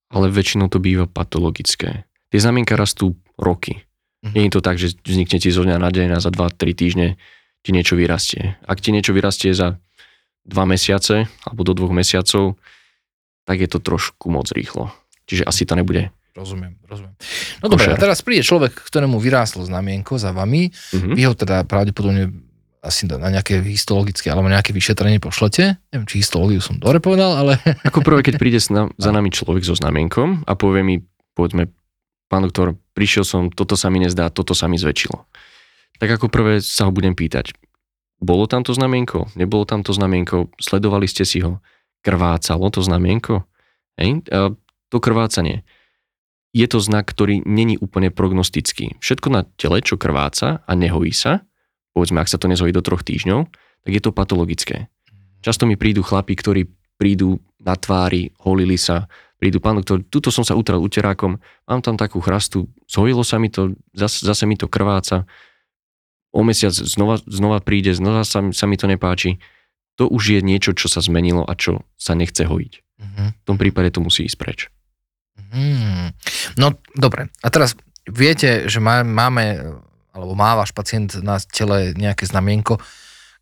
ale 0.09 0.33
väčšinou 0.33 0.73
to 0.73 0.81
býva 0.81 1.05
patologické. 1.05 2.09
Tie 2.33 2.41
znamienka 2.41 2.73
rastú 2.73 3.13
roky. 3.37 3.85
Mhm. 4.25 4.33
Nie 4.33 4.43
je 4.49 4.53
to 4.57 4.61
tak, 4.65 4.75
že 4.81 4.97
vznikne 5.05 5.37
ti 5.37 5.53
zo 5.53 5.63
dňa 5.63 5.77
na 5.77 5.89
deň 5.93 6.17
a 6.17 6.19
za 6.19 6.33
2-3 6.33 6.73
týždne 6.73 7.07
ti 7.61 7.69
niečo 7.69 7.95
vyrastie. 7.95 8.57
Ak 8.65 8.81
ti 8.81 8.89
niečo 8.89 9.13
vyrastie 9.13 9.53
za 9.53 9.77
2 10.49 10.57
mesiace 10.65 11.29
alebo 11.45 11.61
do 11.63 11.77
2 11.77 12.01
mesiacov, 12.01 12.57
tak 13.49 13.57
je 13.57 13.65
to 13.65 13.81
trošku 13.81 14.29
moc 14.29 14.45
rýchlo. 14.53 14.93
Čiže 15.25 15.49
asi 15.49 15.65
to 15.65 15.73
nebude. 15.73 16.13
Rozumiem, 16.37 16.77
rozumiem. 16.85 17.17
No 17.59 17.73
dobre, 17.73 17.89
a 17.89 17.97
teraz 17.97 18.21
príde 18.21 18.45
človek, 18.45 18.77
ktorému 18.77 19.17
vyrástlo 19.17 19.65
znamienko 19.65 20.21
za 20.21 20.29
vami, 20.29 20.69
Mhm. 20.93 21.17
vy 21.17 21.21
ho 21.25 21.33
teda 21.33 21.65
pravdepodobne 21.65 22.29
asi 22.79 23.09
na 23.09 23.27
nejaké 23.27 23.59
histologické 23.59 24.31
alebo 24.31 24.47
nejaké 24.47 24.71
vyšetrenie 24.71 25.19
pošlete. 25.19 25.75
Neviem, 25.91 26.07
či 26.07 26.21
histológiu 26.23 26.61
som 26.63 26.79
dobre 26.79 27.01
povedal, 27.03 27.33
ale 27.35 27.57
Ako 27.89 28.05
prvé, 28.05 28.21
keď 28.23 28.39
príde 28.39 28.61
za 28.61 29.11
nami 29.11 29.33
človek 29.33 29.65
so 29.65 29.75
znamienkom 29.75 30.45
a 30.47 30.53
povie 30.55 30.85
mi, 30.85 30.95
povedzme, 31.35 31.67
pán 32.31 32.45
doktor, 32.47 32.77
prišiel 32.95 33.25
som, 33.27 33.41
toto 33.51 33.73
sa 33.75 33.89
mi 33.91 33.99
nezdá, 33.99 34.29
toto 34.31 34.53
sa 34.55 34.69
mi 34.71 34.77
zväčšilo. 34.79 35.17
Tak 35.99 36.07
ako 36.21 36.31
prvé 36.31 36.63
sa 36.63 36.87
ho 36.87 36.91
budem 36.95 37.17
pýtať, 37.17 37.51
bolo 38.23 38.47
tam 38.47 38.63
to 38.63 38.71
znamienko, 38.71 39.27
nebolo 39.35 39.67
tam 39.67 39.83
to 39.83 39.91
znamienko, 39.91 40.47
sledovali 40.55 41.07
ste 41.07 41.27
si 41.27 41.43
ho, 41.43 41.59
krvácalo 42.01 42.69
to 42.71 42.81
znamienko? 42.83 43.43
Hej? 43.99 44.23
A 44.31 44.53
to 44.89 44.97
krvácanie. 44.97 45.67
Je 46.49 46.65
to 46.65 46.81
znak, 46.81 47.05
ktorý 47.05 47.45
není 47.45 47.77
úplne 47.77 48.09
prognostický. 48.09 48.97
Všetko 48.97 49.27
na 49.29 49.45
tele, 49.57 49.85
čo 49.85 50.01
krváca 50.01 50.65
a 50.65 50.71
nehojí 50.73 51.13
sa, 51.13 51.45
povedzme, 51.93 52.17
ak 52.17 52.31
sa 52.31 52.41
to 52.41 52.49
nezhojí 52.49 52.73
do 52.73 52.81
troch 52.81 53.05
týždňov, 53.05 53.45
tak 53.85 53.91
je 53.93 54.01
to 54.01 54.09
patologické. 54.09 54.89
Často 55.45 55.69
mi 55.69 55.77
prídu 55.77 56.01
chlapi, 56.01 56.33
ktorí 56.33 56.61
prídu 56.99 57.39
na 57.61 57.77
tvári, 57.77 58.33
holili 58.43 58.75
sa, 58.75 59.07
prídu, 59.39 59.63
pán 59.63 59.79
doktor, 59.79 60.03
tuto 60.03 60.33
som 60.35 60.43
sa 60.43 60.57
utral 60.57 60.83
uterákom, 60.83 61.39
mám 61.63 61.81
tam 61.85 61.95
takú 61.95 62.19
chrastu, 62.19 62.67
zhojilo 62.91 63.23
sa 63.23 63.39
mi 63.39 63.47
to, 63.47 63.77
zase, 63.95 64.27
zase 64.27 64.43
mi 64.43 64.59
to 64.59 64.67
krváca, 64.67 65.23
o 66.29 66.41
mesiac 66.43 66.75
znova, 66.75 67.17
znova 67.25 67.59
príde, 67.63 67.95
znova 67.95 68.27
sa, 68.27 68.43
sa 68.53 68.65
mi 68.69 68.77
to 68.77 68.85
nepáči. 68.85 69.41
To 69.99 70.07
už 70.07 70.23
je 70.31 70.39
niečo, 70.39 70.71
čo 70.71 70.87
sa 70.87 71.03
zmenilo 71.03 71.43
a 71.43 71.53
čo 71.59 71.83
sa 71.99 72.15
nechce 72.15 72.47
hojiť. 72.47 72.73
Mhm. 72.99 73.23
V 73.35 73.43
tom 73.45 73.57
prípade 73.59 73.91
to 73.91 73.99
musí 73.99 74.23
ísť 74.23 74.37
preč. 74.39 74.59
Hmm. 75.49 76.13
No 76.55 76.77
dobre, 76.93 77.31
a 77.41 77.47
teraz 77.49 77.73
viete, 78.05 78.69
že 78.69 78.77
má, 78.77 79.01
máme, 79.01 79.75
alebo 80.13 80.33
má 80.37 80.53
váš 80.53 80.69
pacient 80.71 81.17
na 81.19 81.41
tele 81.41 81.97
nejaké 81.97 82.29
znamienko, 82.29 82.77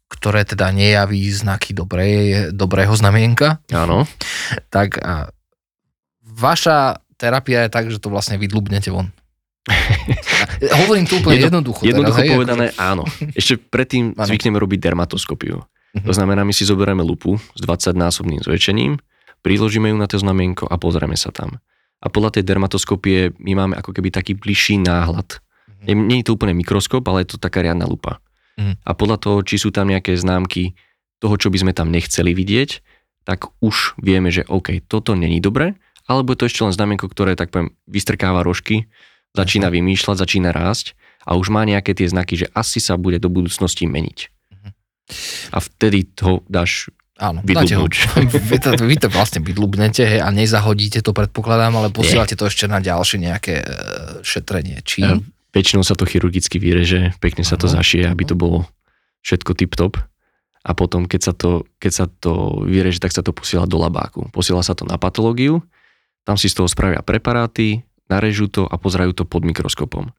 ktoré 0.07 0.47
teda 0.47 0.71
nejaví 0.71 1.19
znaky 1.27 1.75
dobré, 1.75 2.07
dobrého 2.55 2.95
znamienka, 2.95 3.59
Áno, 3.75 4.07
tak 4.71 5.03
a 5.03 5.27
vaša 6.23 7.03
terapia 7.19 7.67
je 7.67 7.73
tak, 7.75 7.91
že 7.91 7.99
to 7.99 8.07
vlastne 8.07 8.39
vydlubnete 8.39 8.87
von. 8.87 9.11
Hovorím 10.87 11.11
to 11.11 11.19
úplne 11.19 11.43
Jedno- 11.43 11.59
jednoducho. 11.59 11.81
jednoducho 11.83 12.23
teraz, 12.23 12.23
hej, 12.23 12.29
povedané 12.31 12.65
áno. 12.79 13.03
Ešte 13.35 13.59
predtým 13.59 14.15
zvykneme 14.15 14.55
robiť 14.55 14.79
dermatoskopiu. 14.79 15.59
Mhm. 15.95 16.05
To 16.07 16.13
znamená, 16.13 16.43
my 16.43 16.53
si 16.53 16.67
zoberieme 16.67 17.03
lupu 17.05 17.39
s 17.39 17.61
20-násobným 17.63 18.43
zväčšením, 18.43 18.99
priložíme 19.45 19.93
ju 19.93 19.97
na 19.97 20.07
to 20.09 20.19
znamienko 20.19 20.67
a 20.67 20.75
pozrieme 20.75 21.15
sa 21.15 21.31
tam. 21.31 21.61
A 22.03 22.07
podľa 22.11 22.37
tej 22.37 22.43
dermatoskopie 22.45 23.33
my 23.41 23.51
máme 23.57 23.73
ako 23.79 23.95
keby 23.95 24.13
taký 24.13 24.37
bližší 24.37 24.77
náhľad. 24.77 25.41
Nie, 25.87 25.95
nie 25.97 26.21
je 26.21 26.29
to 26.29 26.35
úplne 26.37 26.53
mikroskop, 26.53 27.01
ale 27.09 27.25
je 27.25 27.33
to 27.33 27.37
taká 27.41 27.63
riadna 27.63 27.87
lupa. 27.87 28.19
Mhm. 28.57 28.83
A 28.83 28.91
podľa 28.93 29.17
toho, 29.21 29.37
či 29.45 29.61
sú 29.61 29.69
tam 29.69 29.89
nejaké 29.89 30.17
známky 30.17 30.73
toho, 31.17 31.35
čo 31.37 31.49
by 31.49 31.57
sme 31.61 31.73
tam 31.73 31.89
nechceli 31.89 32.33
vidieť, 32.33 32.69
tak 33.25 33.51
už 33.59 33.99
vieme, 33.99 34.31
že 34.31 34.47
OK, 34.47 34.85
toto 34.87 35.17
není 35.17 35.43
dobre, 35.43 35.75
alebo 36.07 36.31
je 36.31 36.39
to 36.39 36.47
ešte 36.47 36.63
len 36.63 36.71
znamienko, 36.71 37.11
ktoré 37.11 37.35
tak 37.35 37.51
poviem 37.51 37.75
vystrkáva 37.83 38.39
rožky, 38.39 38.87
začína 39.35 39.67
vymýšľať, 39.67 40.15
začína 40.23 40.55
rásť 40.55 40.95
a 41.27 41.35
už 41.35 41.51
má 41.51 41.67
nejaké 41.67 41.91
tie 41.91 42.07
znaky, 42.07 42.39
že 42.39 42.47
asi 42.55 42.79
sa 42.79 42.95
bude 42.95 43.19
do 43.19 43.27
budúcnosti 43.27 43.83
meniť. 43.83 44.31
A 45.51 45.57
vtedy 45.63 46.07
ho 46.23 46.43
dáš 46.47 46.91
Áno, 47.17 47.41
dáte 47.41 47.73
ho. 47.73 47.89
Vy 48.53 48.61
to, 48.61 48.77
vy 48.77 48.95
to 49.01 49.09
vlastne 49.09 49.41
vydlubnete 49.41 50.05
hej, 50.05 50.21
a 50.21 50.29
nezahodíte 50.29 51.01
to, 51.01 51.17
predpokladám, 51.17 51.73
ale 51.73 51.89
posielate 51.89 52.37
to 52.37 52.45
ešte 52.45 52.69
na 52.69 52.77
ďalšie 52.77 53.17
nejaké 53.17 53.55
e, 53.57 53.65
šetrenie. 54.21 54.85
Či... 54.85 55.01
A 55.01 55.17
Väčšinou 55.49 55.81
sa 55.81 55.97
to 55.97 56.05
chirurgicky 56.05 56.61
vyreže, 56.61 57.17
pekne 57.17 57.41
sa 57.41 57.57
to 57.57 57.65
Áno. 57.65 57.81
zašije, 57.81 58.05
aby 58.05 58.23
to 58.29 58.37
bolo 58.37 58.69
všetko 59.25 59.57
tip-top. 59.57 59.97
A 60.61 60.71
potom, 60.77 61.09
keď 61.09 61.21
sa, 61.25 61.33
to, 61.33 61.65
keď 61.81 61.91
sa 61.91 62.05
to 62.05 62.61
vyreže, 62.69 63.01
tak 63.01 63.15
sa 63.15 63.25
to 63.25 63.33
posiela 63.33 63.65
do 63.65 63.81
labáku. 63.81 64.29
Posiela 64.29 64.61
sa 64.61 64.77
to 64.77 64.85
na 64.85 65.01
patológiu, 65.01 65.65
tam 66.27 66.37
si 66.37 66.51
z 66.51 66.61
toho 66.61 66.69
spravia 66.69 67.01
preparáty, 67.01 67.81
narežú 68.11 68.51
to 68.51 68.69
a 68.69 68.75
pozerajú 68.77 69.15
to 69.17 69.23
pod 69.25 69.47
mikroskopom. 69.47 70.11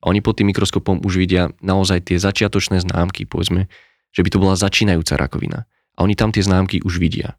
A 0.00 0.04
oni 0.06 0.22
pod 0.22 0.38
tým 0.38 0.48
mikroskopom 0.54 1.02
už 1.02 1.18
vidia 1.18 1.50
naozaj 1.60 2.06
tie 2.06 2.16
začiatočné 2.16 2.80
známky, 2.80 3.26
povedzme, 3.26 3.66
že 4.16 4.24
by 4.24 4.28
to 4.32 4.40
bola 4.40 4.56
začínajúca 4.56 5.20
rakovina. 5.20 5.68
A 5.96 5.98
oni 6.00 6.16
tam 6.16 6.32
tie 6.32 6.40
známky 6.40 6.80
už 6.80 6.96
vidia. 6.96 7.36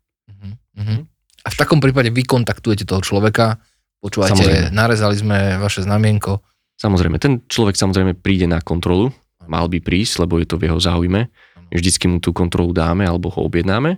Mhm. 0.77 1.09
A 1.41 1.47
v 1.49 1.55
takom 1.57 1.81
prípade 1.81 2.13
vy 2.13 2.21
kontaktujete 2.21 2.85
toho 2.85 3.01
človeka, 3.01 3.57
počúvajte, 3.97 4.37
Samozrejme. 4.37 4.75
narezali 4.77 5.15
sme 5.17 5.37
vaše 5.57 5.81
znamienko. 5.81 6.43
Samozrejme, 6.77 7.17
ten 7.17 7.41
človek 7.49 7.73
samozrejme 7.73 8.13
príde 8.21 8.45
na 8.45 8.61
kontrolu, 8.61 9.09
mal 9.49 9.65
by 9.65 9.81
prísť, 9.81 10.27
lebo 10.27 10.37
je 10.37 10.45
to 10.45 10.61
v 10.61 10.69
jeho 10.69 10.77
záujme. 10.77 11.31
Vždycky 11.73 12.05
mu 12.05 12.21
tú 12.21 12.35
kontrolu 12.35 12.75
dáme 12.75 13.07
alebo 13.07 13.33
ho 13.33 13.41
objednáme. 13.47 13.97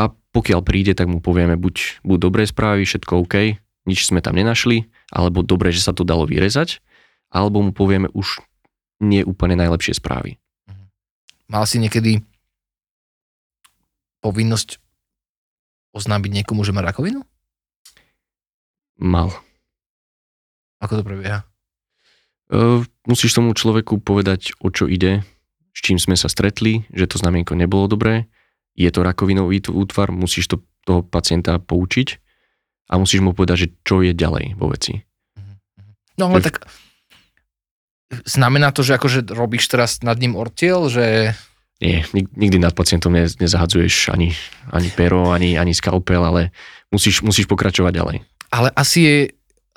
A 0.00 0.08
pokiaľ 0.08 0.64
príde, 0.64 0.96
tak 0.96 1.10
mu 1.10 1.20
povieme 1.20 1.60
buď, 1.60 2.00
buď 2.06 2.18
dobré 2.18 2.42
správy, 2.48 2.88
všetko 2.88 3.12
OK, 3.28 3.60
nič 3.84 4.08
sme 4.08 4.24
tam 4.24 4.40
nenašli, 4.40 4.88
alebo 5.12 5.44
dobre, 5.44 5.68
že 5.74 5.84
sa 5.84 5.92
to 5.92 6.06
dalo 6.06 6.24
vyrezať, 6.24 6.80
alebo 7.28 7.60
mu 7.60 7.76
povieme 7.76 8.08
už 8.16 8.40
nie 9.04 9.20
úplne 9.20 9.58
najlepšie 9.60 9.98
správy. 9.98 10.41
Mal 11.52 11.68
si 11.68 11.76
niekedy 11.76 12.24
povinnosť 14.24 14.80
oznámiť 15.92 16.30
niekomu, 16.40 16.64
že 16.64 16.72
má 16.72 16.80
rakovinu? 16.80 17.20
Mal. 18.96 19.28
Ako 20.80 20.96
to 20.96 21.04
prebieha? 21.04 21.44
Uh, 22.48 22.80
musíš 23.04 23.36
tomu 23.36 23.52
človeku 23.52 24.00
povedať, 24.00 24.56
o 24.64 24.72
čo 24.72 24.88
ide, 24.88 25.28
s 25.76 25.78
čím 25.84 26.00
sme 26.00 26.16
sa 26.16 26.32
stretli, 26.32 26.88
že 26.88 27.04
to 27.04 27.20
znamienko 27.20 27.52
nebolo 27.52 27.84
dobré, 27.84 28.32
je 28.72 28.88
to 28.88 29.04
rakovinový 29.04 29.60
útvar, 29.68 30.08
musíš 30.08 30.48
to, 30.48 30.56
toho 30.88 31.04
pacienta 31.04 31.60
poučiť 31.60 32.16
a 32.88 32.96
musíš 32.96 33.20
mu 33.20 33.36
povedať, 33.36 33.56
že 33.56 33.68
čo 33.84 34.00
je 34.00 34.16
ďalej 34.16 34.56
vo 34.56 34.72
veci. 34.72 35.04
No 36.16 36.32
ale 36.32 36.40
tak 36.40 36.64
znamená 38.28 38.70
to, 38.70 38.84
že 38.84 38.96
akože 39.00 39.32
robíš 39.32 39.68
teraz 39.72 40.00
nad 40.04 40.18
ním 40.20 40.36
ortiel, 40.36 40.88
že... 40.92 41.36
Nie, 41.82 42.06
nikdy 42.14 42.62
nad 42.62 42.78
pacientom 42.78 43.10
ne, 43.10 43.26
nezahadzuješ 43.26 44.14
ani, 44.14 44.36
ani 44.70 44.88
pero, 44.94 45.34
ani, 45.34 45.58
ani 45.58 45.74
skalpel, 45.74 46.22
ale 46.22 46.54
musíš, 46.94 47.26
musíš 47.26 47.50
pokračovať 47.50 47.92
ďalej. 47.92 48.16
Ale 48.54 48.68
asi 48.76 48.98
je 49.02 49.16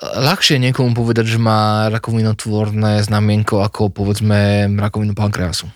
ľahšie 0.00 0.60
niekomu 0.60 0.92
povedať, 0.92 1.26
že 1.34 1.40
má 1.40 1.88
rakovinotvorné 1.88 3.00
znamienko 3.02 3.64
ako 3.64 3.88
povedzme 3.90 4.70
rakovinu 4.76 5.16
pankreasu. 5.16 5.66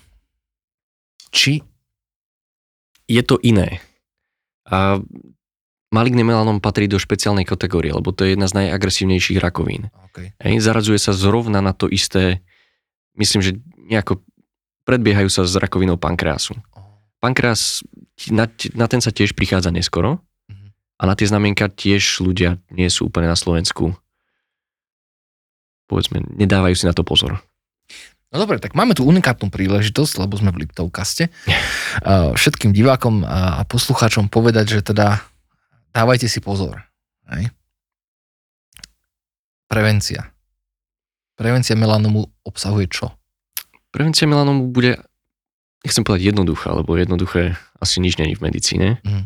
Či? 1.33 1.65
Je 3.11 3.23
to 3.27 3.41
iné. 3.43 3.83
A 4.71 5.03
maligný 5.91 6.23
melanom 6.23 6.63
patrí 6.63 6.87
do 6.87 7.01
špeciálnej 7.01 7.43
kategórie, 7.43 7.91
lebo 7.91 8.15
to 8.15 8.23
je 8.23 8.39
jedna 8.39 8.47
z 8.47 8.63
najagresívnejších 8.63 9.43
rakovín. 9.43 9.91
Okay. 10.11 10.31
Hej, 10.39 10.63
zaradzuje 10.63 10.99
sa 11.03 11.11
zrovna 11.11 11.59
na 11.59 11.75
to 11.75 11.91
isté, 11.91 12.45
myslím, 13.17 13.41
že 13.43 13.53
nejako 13.91 14.23
predbiehajú 14.85 15.29
sa 15.31 15.43
s 15.47 15.55
rakovinou 15.59 15.97
pankreasu. 15.97 16.55
Pankreas, 17.21 17.85
na, 18.33 18.49
na 18.75 18.87
ten 18.89 19.01
sa 19.03 19.13
tiež 19.13 19.37
prichádza 19.37 19.71
neskoro 19.73 20.23
mhm. 20.51 20.67
a 20.99 21.03
na 21.09 21.15
tie 21.15 21.27
znamienka 21.27 21.71
tiež 21.71 22.23
ľudia 22.23 22.59
nie 22.71 22.91
sú 22.91 23.09
úplne 23.09 23.31
na 23.31 23.39
Slovensku 23.39 23.97
povedzme, 25.91 26.23
nedávajú 26.39 26.79
si 26.79 26.87
na 26.87 26.95
to 26.95 27.03
pozor. 27.03 27.43
No 28.31 28.39
dobre, 28.39 28.63
tak 28.63 28.79
máme 28.79 28.95
tu 28.95 29.03
unikátnu 29.03 29.51
príležitosť, 29.51 30.23
lebo 30.23 30.39
sme 30.39 30.55
v 30.55 30.63
Liptovkaste. 30.63 31.35
Všetkým 32.39 32.71
divákom 32.71 33.27
a 33.27 33.67
poslucháčom 33.67 34.31
povedať, 34.31 34.79
že 34.79 34.87
teda 34.87 35.19
dávajte 35.91 36.31
si 36.31 36.39
pozor. 36.39 36.87
Hej. 37.27 37.51
Prevencia. 39.67 40.31
Prevencia 41.41 41.73
melanomu 41.73 42.29
obsahuje 42.45 42.93
čo? 42.93 43.17
Prevencia 43.89 44.29
melanomu 44.29 44.69
bude, 44.69 45.01
nechcem 45.81 46.05
povedať 46.05 46.37
jednoduchá, 46.37 46.77
lebo 46.77 46.93
jednoduché 47.01 47.57
asi 47.81 48.05
nič 48.05 48.21
není 48.21 48.37
v 48.37 48.45
medicíne, 48.45 49.01
mm. 49.01 49.25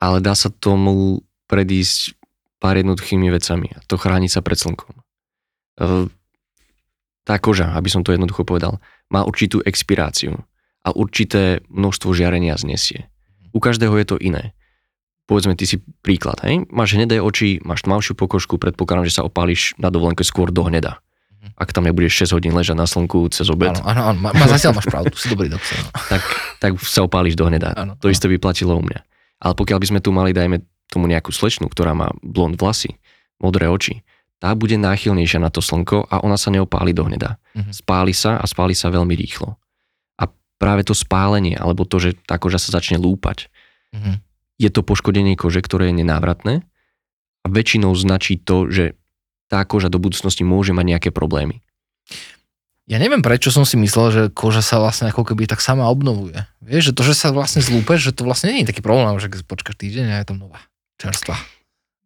ale 0.00 0.24
dá 0.24 0.32
sa 0.32 0.48
tomu 0.48 1.20
predísť 1.44 2.16
pár 2.56 2.80
jednoduchými 2.80 3.28
vecami. 3.28 3.68
A 3.76 3.84
to 3.84 4.00
chrániť 4.00 4.32
sa 4.32 4.40
pred 4.40 4.56
slnkom 4.56 4.96
tá 7.22 7.38
koža, 7.38 7.74
aby 7.78 7.88
som 7.90 8.02
to 8.02 8.12
jednoducho 8.12 8.42
povedal, 8.42 8.82
má 9.10 9.22
určitú 9.22 9.62
expiráciu 9.62 10.42
a 10.82 10.90
určité 10.90 11.62
množstvo 11.70 12.10
žiarenia 12.10 12.58
znesie. 12.58 13.06
U 13.54 13.62
každého 13.62 13.94
je 14.02 14.06
to 14.06 14.16
iné. 14.18 14.56
Povedzme, 15.30 15.54
ty 15.54 15.70
si 15.70 15.78
príklad, 16.02 16.42
hej? 16.42 16.66
Máš 16.66 16.98
hnedé 16.98 17.22
oči, 17.22 17.62
máš 17.62 17.86
tmavšiu 17.86 18.18
pokožku, 18.18 18.58
predpokladám, 18.58 19.06
že 19.06 19.22
sa 19.22 19.22
opáliš 19.22 19.78
na 19.78 19.88
dovolenke 19.88 20.26
skôr 20.26 20.50
do 20.50 20.66
hneda. 20.66 20.98
Ak 21.58 21.74
tam 21.74 21.90
nebudeš 21.90 22.30
6 22.30 22.38
hodín 22.38 22.54
ležať 22.54 22.78
na 22.78 22.86
slnku 22.86 23.26
cez 23.34 23.50
obed. 23.50 23.74
Áno, 23.74 23.82
áno, 23.82 24.02
áno, 24.14 24.18
má, 24.22 24.30
zatiaľ 24.46 24.78
máš 24.78 24.86
pravdu, 24.86 25.10
si 25.18 25.26
dobrý 25.26 25.50
doktor. 25.50 25.74
Tak, 25.90 26.22
tak 26.62 26.70
sa 26.86 27.02
opáliš 27.02 27.34
do 27.34 27.50
hneda. 27.50 27.74
Áno, 27.74 27.98
to 27.98 28.06
áno. 28.06 28.14
isté 28.14 28.30
by 28.30 28.38
platilo 28.38 28.78
u 28.78 28.82
mňa. 28.82 29.00
Ale 29.42 29.54
pokiaľ 29.58 29.78
by 29.82 29.86
sme 29.90 30.00
tu 30.00 30.14
mali, 30.14 30.30
dajme 30.30 30.62
tomu 30.86 31.10
nejakú 31.10 31.34
slečnu, 31.34 31.66
ktorá 31.66 31.98
má 31.98 32.14
blond 32.22 32.54
vlasy, 32.54 32.94
modré 33.42 33.66
oči, 33.66 34.06
tá 34.38 34.54
bude 34.58 34.74
náchylnejšia 34.74 35.38
na 35.38 35.50
to 35.50 35.62
slnko 35.62 36.06
a 36.10 36.22
ona 36.22 36.34
sa 36.34 36.50
neopáli 36.50 36.90
do 36.90 37.06
hneda. 37.06 37.38
Mm-hmm. 37.54 37.74
Spáli 37.74 38.14
sa 38.14 38.38
a 38.38 38.44
spáli 38.46 38.74
sa 38.74 38.90
veľmi 38.90 39.14
rýchlo. 39.14 39.54
A 40.18 40.26
práve 40.58 40.82
to 40.82 40.98
spálenie, 40.98 41.54
alebo 41.54 41.86
to, 41.86 42.02
že 42.02 42.18
tá 42.26 42.42
koža 42.42 42.58
sa 42.58 42.74
začne 42.74 42.98
lúpať, 42.98 43.50
mm-hmm. 43.94 44.14
je 44.58 44.68
to 44.70 44.82
poškodenie 44.82 45.38
kože, 45.38 45.62
ktoré 45.62 45.90
je 45.90 46.02
nenávratné 46.02 46.54
a 47.42 47.46
väčšinou 47.46 47.94
značí 47.94 48.38
to, 48.38 48.66
že 48.66 48.98
tá 49.52 49.60
koža 49.68 49.92
do 49.92 50.00
budúcnosti 50.00 50.40
môže 50.40 50.72
mať 50.72 50.96
nejaké 50.96 51.10
problémy. 51.12 51.60
Ja 52.88 52.96
neviem, 52.96 53.20
prečo 53.20 53.52
som 53.52 53.68
si 53.68 53.76
myslel, 53.76 54.08
že 54.10 54.22
koža 54.32 54.64
sa 54.64 54.80
vlastne 54.80 55.12
ako 55.12 55.28
keby 55.28 55.44
tak 55.44 55.60
sama 55.60 55.86
obnovuje. 55.92 56.40
Vieš, 56.64 56.90
že 56.90 56.96
to, 56.96 57.02
že 57.04 57.14
sa 57.14 57.28
vlastne 57.30 57.60
zlúpeš, 57.60 58.10
že 58.10 58.16
to 58.16 58.26
vlastne 58.26 58.50
nie 58.50 58.64
je 58.64 58.72
taký 58.72 58.82
problém, 58.82 59.12
že 59.20 59.28
keď 59.28 59.44
počkáš 59.44 59.76
týždeň 59.78 60.06
a 60.08 60.16
je 60.24 60.26
to 60.32 60.34
nová, 60.34 60.58
čerstvá, 60.98 61.36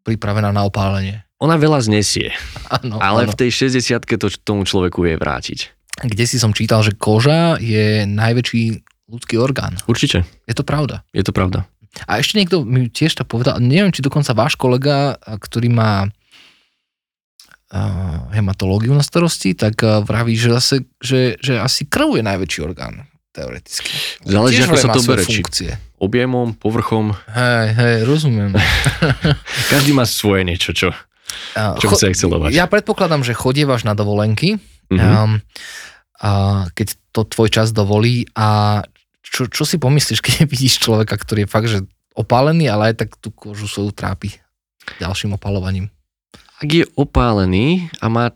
pripravená 0.04 0.50
na 0.50 0.66
opálenie. 0.66 1.24
Ona 1.40 1.56
veľa 1.56 1.80
znesie, 1.86 2.34
ano, 2.82 2.98
ale 2.98 3.24
ano. 3.24 3.32
v 3.32 3.46
tej 3.46 3.72
60 3.72 4.04
to 4.20 4.26
tomu 4.42 4.66
človeku 4.66 5.06
je 5.06 5.14
vrátiť. 5.16 5.58
Kde 5.96 6.24
si 6.28 6.36
som 6.36 6.52
čítal, 6.52 6.84
že 6.84 6.92
koža 6.92 7.56
je 7.56 8.04
najväčší 8.04 8.84
ľudský 9.08 9.40
orgán. 9.40 9.80
Určite. 9.88 10.28
Je 10.44 10.52
to 10.52 10.60
pravda. 10.60 11.00
Je 11.16 11.24
to 11.24 11.32
pravda. 11.32 11.64
A 12.04 12.20
ešte 12.20 12.36
niekto 12.36 12.60
mi 12.68 12.92
tiež 12.92 13.16
to 13.16 13.24
povedal, 13.24 13.56
neviem, 13.56 13.88
či 13.88 14.04
dokonca 14.04 14.36
váš 14.36 14.60
kolega, 14.60 15.16
ktorý 15.16 15.72
má 15.72 16.12
hematológiu 18.30 18.94
na 18.94 19.02
starosti, 19.02 19.58
tak 19.58 19.82
vraví, 19.82 20.38
že, 20.38 20.54
zase, 20.54 20.76
že, 21.02 21.34
že 21.42 21.58
asi 21.58 21.82
krv 21.82 22.14
je 22.14 22.22
najväčší 22.22 22.60
orgán, 22.62 23.10
teoreticky. 23.34 23.90
Záleží, 24.22 24.62
ako 24.62 24.78
sa 24.78 24.94
to 24.94 25.02
bere. 25.02 25.26
Funkcie. 25.26 25.74
Objemom, 25.98 26.54
povrchom. 26.54 27.16
Hej, 27.26 27.66
hej, 27.74 27.96
rozumiem. 28.06 28.54
Každý 29.74 29.90
má 29.96 30.06
svoje 30.06 30.46
niečo, 30.46 30.70
čo 30.70 30.94
čo 31.56 31.86
Cho- 31.90 31.98
sa 31.98 32.06
excelovať? 32.06 32.54
Ja 32.54 32.70
predpokladám, 32.70 33.26
že 33.26 33.34
chodievaš 33.34 33.82
na 33.82 33.98
dovolenky, 33.98 34.62
mm-hmm. 34.92 35.12
um, 35.26 35.42
a 36.22 36.30
keď 36.72 36.96
to 37.12 37.26
tvoj 37.26 37.48
čas 37.52 37.74
dovolí 37.74 38.24
a 38.38 38.80
čo, 39.20 39.50
čo 39.50 39.66
si 39.66 39.76
pomyslíš, 39.76 40.22
keď 40.24 40.46
vidíš 40.46 40.80
človeka, 40.80 41.18
ktorý 41.18 41.44
je 41.44 41.50
fakt, 41.50 41.68
že 41.68 41.82
opálený, 42.16 42.70
ale 42.70 42.94
aj 42.94 43.04
tak 43.04 43.08
tú 43.20 43.28
kožu 43.34 43.68
svoju 43.68 43.92
trápi 43.92 44.32
ďalším 45.02 45.34
opalovaním? 45.34 45.90
Ak 46.56 46.68
je 46.72 46.84
opálený 46.96 47.92
a 48.00 48.08
má 48.08 48.32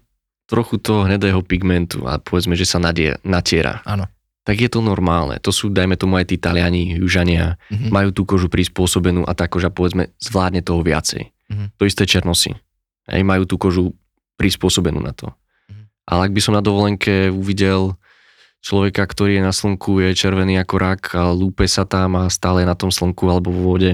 trochu 0.51 0.77
toho 0.83 1.07
hnedého 1.07 1.41
pigmentu 1.47 2.05
a 2.05 2.19
povedzme, 2.19 2.59
že 2.59 2.67
sa 2.67 2.83
nadie, 2.83 3.15
natiera, 3.23 3.87
Áno. 3.87 4.11
tak 4.43 4.59
je 4.59 4.67
to 4.67 4.83
normálne. 4.83 5.39
To 5.47 5.55
sú, 5.55 5.71
dajme 5.71 5.95
tomu 5.95 6.19
aj 6.19 6.35
tí 6.35 6.37
Taliani, 6.37 6.99
Južania, 6.99 7.55
mm-hmm. 7.71 7.89
majú 7.95 8.11
tú 8.11 8.27
kožu 8.27 8.51
prispôsobenú 8.51 9.23
a 9.25 9.33
tá 9.33 9.47
koža 9.47 9.71
povedzme 9.71 10.11
zvládne 10.19 10.61
toho 10.67 10.83
viacej. 10.83 11.31
Mm-hmm. 11.31 11.69
To 11.79 11.83
isté 11.87 12.03
černosy. 12.03 12.59
Hej, 13.07 13.23
majú 13.23 13.47
tú 13.47 13.57
kožu 13.57 13.95
prispôsobenú 14.35 14.99
na 14.99 15.15
to. 15.15 15.31
Mhm. 15.71 15.83
Ale 16.11 16.21
ak 16.29 16.33
by 16.35 16.41
som 16.43 16.55
na 16.59 16.63
dovolenke 16.65 17.31
uvidel 17.31 17.95
človeka, 18.61 19.07
ktorý 19.07 19.41
je 19.41 19.47
na 19.47 19.55
slnku, 19.55 20.03
je 20.05 20.19
červený 20.19 20.61
ako 20.61 20.75
rak 20.77 21.03
a 21.17 21.33
lúpe 21.33 21.65
sa 21.65 21.89
tam 21.89 22.21
a 22.21 22.29
stále 22.29 22.67
na 22.69 22.77
tom 22.77 22.93
slnku 22.93 23.25
alebo 23.29 23.49
v 23.49 23.61
vode, 23.61 23.93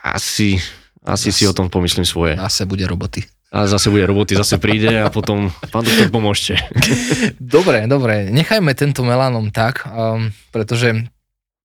asi, 0.00 0.56
asi 1.04 1.32
si 1.32 1.48
o 1.48 1.56
tom 1.56 1.72
pomyslím 1.72 2.04
svoje. 2.04 2.36
Zase 2.36 2.68
bude 2.68 2.84
roboty. 2.84 3.24
A 3.50 3.66
zase 3.66 3.90
bude 3.90 4.06
roboty, 4.06 4.38
zase 4.38 4.62
príde 4.62 4.94
a 4.94 5.10
potom, 5.10 5.50
pán 5.74 5.82
doktor, 5.82 6.06
pomôžte. 6.06 6.54
Dobre, 7.42 7.90
dobre, 7.90 8.30
nechajme 8.30 8.70
tento 8.78 9.02
melanom 9.02 9.50
tak, 9.50 9.82
um, 9.90 10.30
pretože 10.54 10.94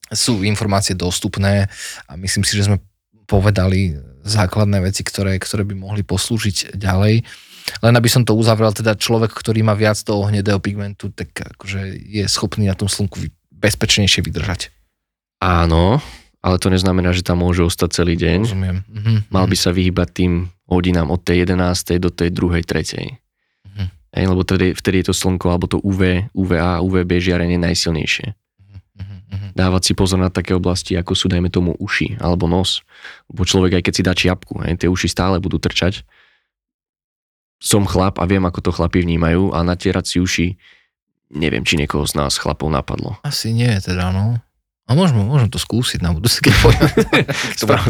sú 0.09 0.41
informácie 0.41 0.97
dostupné 0.97 1.69
a 2.09 2.11
myslím 2.17 2.41
si, 2.41 2.57
že 2.57 2.65
sme 2.65 2.81
povedali 3.29 3.93
základné 4.25 4.81
veci, 4.81 5.05
ktoré, 5.05 5.37
ktoré 5.37 5.61
by 5.61 5.77
mohli 5.77 6.01
poslúžiť 6.01 6.73
ďalej. 6.73 7.21
Len 7.85 7.93
aby 7.93 8.09
som 8.09 8.25
to 8.25 8.33
uzavrel, 8.33 8.73
teda 8.73 8.97
človek, 8.97 9.33
ktorý 9.33 9.61
má 9.61 9.77
viac 9.77 9.97
toho 10.01 10.25
hnedého 10.25 10.57
pigmentu, 10.57 11.13
tak 11.13 11.33
akože 11.33 11.97
je 11.97 12.25
schopný 12.25 12.65
na 12.65 12.77
tom 12.77 12.89
slnku 12.89 13.29
bezpečnejšie 13.53 14.25
vydržať. 14.25 14.73
Áno, 15.41 16.01
ale 16.45 16.61
to 16.61 16.69
neznamená, 16.69 17.09
že 17.09 17.25
tam 17.25 17.41
môže 17.41 17.65
ostať 17.65 17.89
celý 17.89 18.13
deň. 18.21 18.39
Rozumiem. 18.45 18.77
Mhm, 18.85 19.13
Mal 19.33 19.45
by 19.49 19.57
mhm. 19.57 19.63
sa 19.65 19.71
vyhýbať 19.73 20.07
tým 20.13 20.33
hodinám 20.69 21.09
od 21.09 21.25
tej 21.25 21.49
11. 21.49 21.97
do 21.97 22.13
tej 22.13 22.29
2. 22.29 22.61
3. 22.61 23.17
Mhm. 23.73 23.85
Ej, 24.13 24.25
lebo 24.29 24.45
vtedy, 24.45 24.77
vtedy 24.77 24.95
je 25.01 25.07
to 25.09 25.15
slnko 25.17 25.49
alebo 25.49 25.65
to 25.65 25.81
UV, 25.81 26.29
UVA, 26.37 26.85
UVB 26.85 27.17
žiarenie 27.17 27.57
najsilnejšie. 27.57 28.37
Dávať 29.55 29.81
si 29.87 29.93
pozor 29.95 30.19
na 30.19 30.27
také 30.27 30.51
oblasti, 30.51 30.99
ako 30.99 31.15
sú, 31.15 31.31
dajme 31.31 31.47
tomu, 31.47 31.79
uši 31.79 32.19
alebo 32.19 32.43
nos. 32.43 32.83
Lebo 33.31 33.47
človek, 33.47 33.79
aj 33.79 33.83
keď 33.87 33.93
si 33.95 34.03
dá 34.03 34.11
čiapku, 34.11 34.59
hej, 34.67 34.75
tie 34.75 34.91
uši 34.91 35.07
stále 35.07 35.39
budú 35.39 35.63
trčať. 35.63 36.03
Som 37.63 37.87
chlap 37.87 38.19
a 38.19 38.27
viem, 38.27 38.43
ako 38.43 38.59
to 38.59 38.71
chlapi 38.75 38.99
vnímajú 38.99 39.55
a 39.55 39.63
natierať 39.63 40.05
si 40.05 40.17
uši, 40.19 40.47
neviem, 41.31 41.63
či 41.63 41.79
niekoho 41.79 42.03
z 42.03 42.19
nás 42.19 42.35
chlapov 42.35 42.67
napadlo. 42.67 43.15
Asi 43.23 43.55
nie, 43.55 43.71
teda, 43.79 44.11
no. 44.11 44.43
A 44.85 44.93
môžem, 44.93 45.17
môžem 45.17 45.49
to 45.49 45.57
skúsiť 45.57 45.97
na 45.99 46.13
budúce, 46.13 46.37
keď 46.45 46.53
pôjdem. 46.61 46.89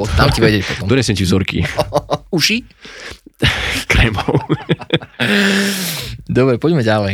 Dám 0.19 0.31
ti 0.31 0.39
vedieť 0.39 0.63
potom. 0.63 0.87
Donesem 0.87 1.11
ti 1.11 1.27
vzorky. 1.27 1.67
Uši? 2.35 2.63
Krémov. 3.91 4.31
Dobre, 6.25 6.55
poďme 6.55 6.81
ďalej. 6.81 7.13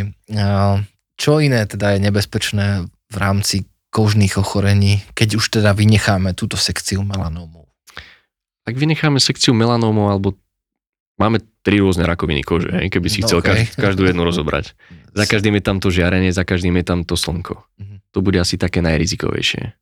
Čo 1.17 1.41
iné 1.41 1.65
teda 1.65 1.97
je 1.97 1.99
nebezpečné 2.01 2.65
v 2.87 3.15
rámci 3.17 3.65
kožných 3.91 4.37
ochorení, 4.37 5.03
keď 5.13 5.29
už 5.41 5.59
teda 5.59 5.73
vynecháme 5.73 6.31
túto 6.33 6.55
sekciu 6.55 7.03
melanómov? 7.03 7.67
Ak 8.63 8.77
vynecháme 8.77 9.17
sekciu 9.17 9.51
melanómov 9.51 10.13
alebo 10.13 10.27
máme 11.17 11.41
tri 11.61 11.81
rôzne 11.81 12.05
rakoviny 12.05 12.41
kože, 12.41 12.69
keby 12.69 13.07
si 13.09 13.21
No, 13.21 13.27
chcel 13.27 13.37
okej. 13.41 13.73
každú, 13.75 14.05
jednu 14.07 14.23
rozobrať. 14.23 14.73
Za 15.11 15.25
každým 15.27 15.57
je 15.59 15.63
tam 15.65 15.77
to 15.77 15.91
žiarenie, 15.91 16.31
za 16.31 16.45
každým 16.47 16.77
je 16.79 16.85
tam 16.85 16.99
to 17.03 17.17
slnko. 17.17 17.65
Mhm. 17.81 17.90
To 18.11 18.19
bude 18.19 18.37
asi 18.39 18.59
také 18.59 18.83
najrizikovejšie. 18.83 19.73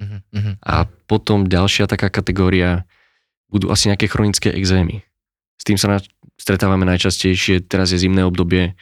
Mhm. 0.00 0.58
A 0.64 0.88
potom 1.06 1.46
ďalšia 1.46 1.86
taká 1.86 2.10
kategória 2.10 2.82
budú 3.46 3.70
asi 3.70 3.86
nejaké 3.92 4.10
chronické 4.10 4.50
exémy. 4.50 5.06
S 5.54 5.62
tým 5.62 5.78
sa 5.78 5.86
na, 5.86 5.98
stretávame 6.34 6.82
najčastejšie, 6.82 7.62
teraz 7.62 7.94
je 7.94 8.02
zimné 8.02 8.26
obdobie, 8.26 8.74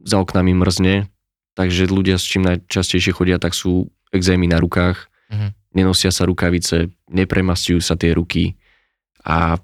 za 0.00 0.16
oknami 0.16 0.56
mrzne, 0.56 1.12
takže 1.52 1.92
ľudia 1.92 2.16
s 2.16 2.24
čím 2.24 2.48
najčastejšie 2.48 3.12
chodia, 3.12 3.36
tak 3.36 3.52
sú 3.52 3.92
exémy 4.16 4.48
na 4.48 4.56
rukách, 4.56 5.12
Mhm. 5.28 5.76
nenosia 5.76 6.08
sa 6.10 6.24
rukavice, 6.24 6.88
nepremastujú 7.12 7.84
sa 7.84 7.94
tie 8.00 8.16
ruky 8.16 8.56
a 9.22 9.60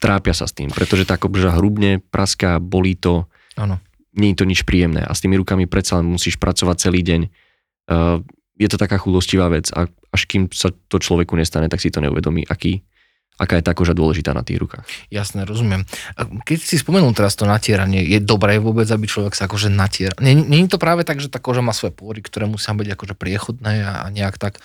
trápia 0.00 0.32
sa 0.32 0.48
s 0.48 0.56
tým, 0.56 0.72
pretože 0.72 1.04
tá 1.04 1.20
koža 1.20 1.52
hrubne, 1.52 2.00
praská, 2.00 2.56
bolí 2.56 2.96
to, 2.96 3.28
Áno. 3.60 3.76
Nie 4.20 4.36
je 4.36 4.44
to 4.44 4.46
nič 4.46 4.68
príjemné 4.68 5.00
a 5.00 5.10
s 5.10 5.24
tými 5.24 5.40
rukami 5.40 5.64
predsa 5.64 5.96
len 5.98 6.12
musíš 6.12 6.36
pracovať 6.36 6.76
celý 6.76 7.00
deň. 7.00 7.20
Uh, 7.88 8.20
je 8.60 8.68
to 8.68 8.76
taká 8.76 9.00
chulostivá 9.00 9.48
vec 9.48 9.72
a 9.72 9.88
až 10.12 10.22
kým 10.28 10.52
sa 10.52 10.68
to 10.68 11.00
človeku 11.00 11.32
nestane, 11.32 11.72
tak 11.72 11.80
si 11.80 11.88
to 11.88 12.04
neuvedomí, 12.04 12.44
aký, 12.44 12.84
aká 13.40 13.56
je 13.56 13.64
tá 13.64 13.72
koža 13.72 13.96
dôležitá 13.96 14.36
na 14.36 14.44
tých 14.44 14.60
rukách. 14.60 14.84
Jasné, 15.08 15.48
rozumiem. 15.48 15.88
A 16.20 16.28
Keď 16.28 16.58
si 16.60 16.76
spomenul 16.76 17.16
teraz 17.16 17.40
to 17.40 17.48
natieranie, 17.48 18.04
je 18.04 18.20
dobré 18.20 18.60
vôbec, 18.60 18.84
aby 18.92 19.08
človek 19.08 19.32
sa 19.32 19.48
akože 19.48 19.72
natiera? 19.72 20.12
Nie, 20.20 20.36
nie 20.36 20.68
je 20.68 20.76
to 20.76 20.78
práve 20.78 21.08
tak, 21.08 21.24
že 21.24 21.32
tá 21.32 21.40
koža 21.40 21.64
má 21.64 21.72
svoje 21.72 21.96
pory, 21.96 22.20
ktoré 22.20 22.44
musia 22.44 22.76
byť 22.76 22.88
akože 22.92 23.14
priechodné 23.16 23.80
a, 23.80 24.04
a 24.04 24.06
nejak 24.12 24.36
tak... 24.36 24.60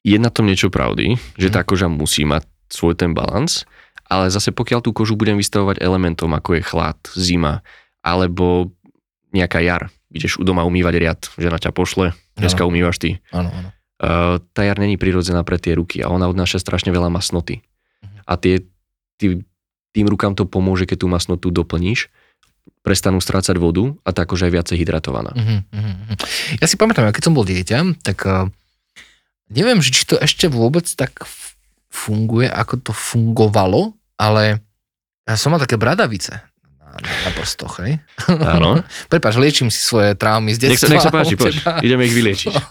Je 0.00 0.16
na 0.16 0.30
tom 0.32 0.48
niečo 0.48 0.70
pravdy, 0.72 1.18
že 1.36 1.50
Mhm. 1.50 1.54
tá 1.54 1.60
koža 1.66 1.90
musí 1.90 2.22
mať 2.24 2.46
svoj 2.70 2.94
ten 2.94 3.10
balans, 3.12 3.66
ale 4.10 4.26
zase 4.34 4.50
pokiaľ 4.50 4.82
tú 4.82 4.90
kožu 4.90 5.14
budem 5.14 5.38
vystavovať 5.38 5.78
elementom, 5.78 6.34
ako 6.34 6.58
je 6.58 6.62
chlad, 6.66 6.98
zima, 7.14 7.62
alebo 8.02 8.74
nejaká 9.30 9.62
jar, 9.62 9.94
ideš 10.10 10.42
u 10.42 10.44
doma 10.44 10.66
umývať 10.66 10.94
riad, 10.98 11.20
žena 11.38 11.62
ťa 11.62 11.70
pošle, 11.70 12.18
dneska 12.34 12.66
umývaš 12.66 12.98
ty. 12.98 13.10
Áno, 13.30 13.54
áno. 13.54 13.68
Uh, 14.00 14.40
tá 14.56 14.66
jar 14.66 14.80
není 14.80 14.96
prirodzená 14.96 15.44
pre 15.46 15.60
tie 15.60 15.76
ruky 15.76 16.00
a 16.00 16.08
ona 16.08 16.26
odnáša 16.26 16.58
strašne 16.58 16.90
veľa 16.90 17.12
masnoty. 17.12 17.62
Mhm. 18.02 18.18
A 18.26 18.32
tie, 18.34 18.54
tý, 19.20 19.46
tým 19.94 20.06
rukám 20.10 20.34
to 20.34 20.42
pomôže, 20.48 20.90
keď 20.90 21.04
tú 21.04 21.06
masnotu 21.06 21.54
doplníš, 21.54 22.10
prestanú 22.80 23.20
strácať 23.20 23.60
vodu 23.60 23.94
a 24.02 24.10
tá 24.10 24.24
koža 24.24 24.48
je 24.50 24.56
viacej 24.58 24.76
hydratovaná. 24.80 25.30
Mhm, 25.36 25.56
mhm. 25.70 26.14
Ja 26.58 26.66
si 26.66 26.74
pamätám, 26.74 27.14
keď 27.14 27.30
som 27.30 27.36
bol 27.36 27.46
dieťa, 27.46 28.02
tak 28.02 28.26
uh, 28.26 28.50
neviem, 29.52 29.78
či 29.84 30.02
to 30.02 30.18
ešte 30.18 30.50
vôbec 30.50 30.88
tak 30.98 31.28
funguje, 31.90 32.48
ako 32.48 32.90
to 32.90 32.92
fungovalo, 32.96 33.99
ale 34.20 34.60
ja 35.24 35.34
som 35.40 35.56
mal 35.56 35.64
také 35.64 35.80
bradavice 35.80 36.44
na, 36.90 36.92
na, 37.00 37.30
prstoch, 37.32 37.80
hej? 37.80 38.02
Áno. 38.28 38.84
Prepáč, 39.10 39.40
liečím 39.40 39.72
si 39.72 39.80
svoje 39.80 40.12
traumy 40.18 40.52
z 40.52 40.68
Nech 40.68 40.76
sa, 40.76 40.90
detstva. 40.90 40.92
nech 40.92 41.04
sa 41.06 41.12
páči, 41.14 41.34
poď, 41.38 41.54
ideme 41.80 42.04
ich 42.04 42.12
vyliečiť. 42.12 42.54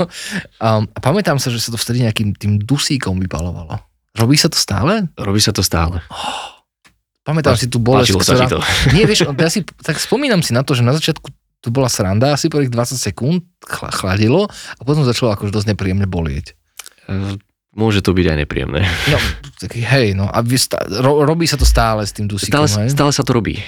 Um, 0.60 0.92
a 0.92 1.00
pamätám 1.00 1.40
sa, 1.40 1.48
že 1.48 1.64
sa 1.64 1.72
to 1.72 1.80
vtedy 1.80 2.04
nejakým 2.04 2.36
tým 2.36 2.60
dusíkom 2.60 3.16
vypalovalo. 3.24 3.80
Robí 4.20 4.36
sa 4.36 4.52
to 4.52 4.60
stále? 4.60 5.08
Robí 5.16 5.40
sa 5.40 5.56
to 5.56 5.64
stále. 5.64 6.04
Pamätám 7.28 7.56
si 7.56 7.72
tú 7.72 7.80
bolesť, 7.80 8.12
ti 8.12 8.36
to. 8.52 8.60
Nie, 8.96 9.08
vieš, 9.08 9.32
ja 9.32 9.50
si, 9.50 9.64
tak 9.64 9.96
spomínam 10.04 10.44
si 10.44 10.52
na 10.52 10.68
to, 10.68 10.76
že 10.76 10.84
na 10.84 10.92
začiatku 10.92 11.32
to 11.64 11.72
bola 11.72 11.88
sranda, 11.88 12.36
asi 12.36 12.52
prvých 12.52 12.72
20 12.72 13.00
sekúnd 13.00 13.48
chla, 13.64 13.92
chladilo 13.92 14.52
a 14.52 14.82
potom 14.84 15.08
začalo 15.08 15.32
akože 15.36 15.56
dosť 15.56 15.68
nepríjemne 15.76 16.08
bolieť. 16.08 16.60
Môže 17.70 18.02
to 18.02 18.18
byť 18.18 18.26
aj 18.34 18.38
nepríjemné. 18.46 18.82
No, 19.14 19.18
taký, 19.62 19.86
hej, 19.86 20.18
no 20.18 20.26
a 20.26 20.42
stá, 20.58 20.82
ro, 20.90 21.22
robí 21.22 21.46
sa 21.46 21.56
to 21.56 21.70
stále 21.70 22.02
s 22.02 22.16
tým 22.18 22.26
dusíkom, 22.26 22.66
Stále, 22.66 22.90
hej? 22.90 22.90
stále 22.94 23.12
sa 23.14 23.22
to 23.22 23.32
robí. 23.38 23.62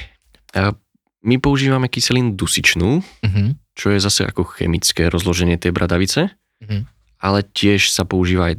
A 0.57 0.73
my 1.21 1.35
používame 1.37 1.85
kyselinu 1.85 2.33
dusičnú, 2.33 3.05
Uh-huh, 3.21 3.53
čo 3.77 3.93
je 3.93 4.01
zase 4.01 4.25
ako 4.25 4.43
chemické 4.57 5.05
rozloženie 5.07 5.55
tej 5.61 5.69
bradavice, 5.69 6.33
uh-huh. 6.33 6.81
ale 7.21 7.45
tiež 7.45 7.93
sa 7.93 8.03
používa 8.03 8.51
aj 8.51 8.55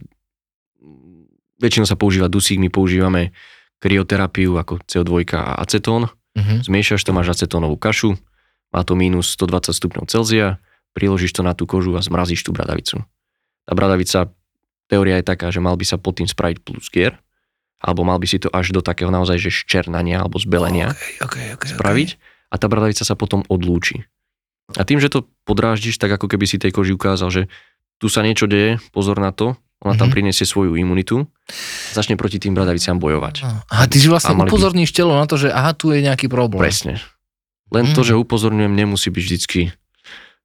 väčšinou 1.62 1.86
sa 1.86 1.94
používa 1.94 2.26
dusík, 2.26 2.58
my 2.58 2.70
používame 2.70 3.30
kryoterapiu 3.78 4.58
ako 4.58 4.82
CO2 4.86 5.30
a 5.38 5.62
acetón. 5.62 6.10
Uh-huh. 6.10 6.58
Zmiešaš 6.66 7.06
to, 7.06 7.14
máš 7.14 7.38
acetónovú 7.38 7.78
kašu, 7.78 8.18
má 8.74 8.82
to 8.82 8.98
minus 8.98 9.30
120 9.38 9.70
stupňov 9.70 10.04
Celzia, 10.10 10.58
priložíš 10.96 11.38
to 11.38 11.42
na 11.46 11.54
tú 11.54 11.70
kožu 11.70 11.94
a 11.94 12.02
zmrazíš 12.02 12.42
tú 12.42 12.50
bradavicu. 12.50 13.06
Tá 13.62 13.72
bradavica, 13.78 14.34
teória 14.92 15.16
je 15.16 15.24
taká, 15.24 15.48
že 15.48 15.56
mal 15.58 15.72
by 15.72 15.84
sa 15.84 15.96
pod 15.96 16.20
tým 16.20 16.28
spraviť 16.28 16.60
plus 16.60 16.92
gier, 16.92 17.16
alebo 17.80 18.04
mal 18.04 18.20
by 18.20 18.28
si 18.28 18.36
to 18.36 18.52
až 18.52 18.70
do 18.70 18.84
takého 18.84 19.08
naozaj, 19.08 19.40
že 19.40 19.48
ščernania 19.48 20.20
alebo 20.20 20.36
zbelenia 20.36 20.92
Okay, 20.92 21.16
okay, 21.18 21.46
okay, 21.56 21.72
spraviť 21.72 22.08
a 22.52 22.60
tá 22.60 22.68
bradavica 22.68 23.02
sa 23.02 23.16
potom 23.16 23.40
odlúči. 23.48 24.04
A 24.76 24.84
tým, 24.84 25.00
že 25.00 25.08
to 25.08 25.24
podráždiš, 25.42 25.96
tak 25.96 26.12
ako 26.12 26.28
keby 26.28 26.44
si 26.44 26.56
tej 26.56 26.70
koži 26.70 26.92
ukázal, 26.92 27.28
že 27.28 27.42
tu 27.96 28.06
sa 28.06 28.20
niečo 28.20 28.44
deje, 28.44 28.76
pozor 28.92 29.16
na 29.16 29.32
to, 29.32 29.56
ona 29.80 29.96
tam 29.96 30.06
Mhm. 30.08 30.14
prinesie 30.14 30.46
svoju 30.46 30.76
imunitu, 30.76 31.26
začne 31.90 32.14
proti 32.14 32.38
tým 32.38 32.54
bradaviciam 32.54 32.96
bojovať. 32.96 33.42
Aha, 33.66 33.84
ty 33.90 33.98
si 33.98 34.06
vlastne 34.06 34.30
A 34.30 34.38
mali 34.38 34.46
by- 34.46 34.54
upozorníš 34.54 34.92
telo 34.92 35.16
na 35.16 35.26
to, 35.26 35.34
že 35.34 35.50
aha, 35.50 35.72
tu 35.72 35.90
je 35.90 35.98
nejaký 35.98 36.30
problém. 36.30 36.62
Presne. 36.62 37.02
Len 37.72 37.90
to, 37.90 38.04
Mhm. 38.04 38.06
že 38.06 38.14
upozorňujem, 38.14 38.72
nemusí 38.72 39.08
byť 39.08 39.22
vždycky 39.24 39.60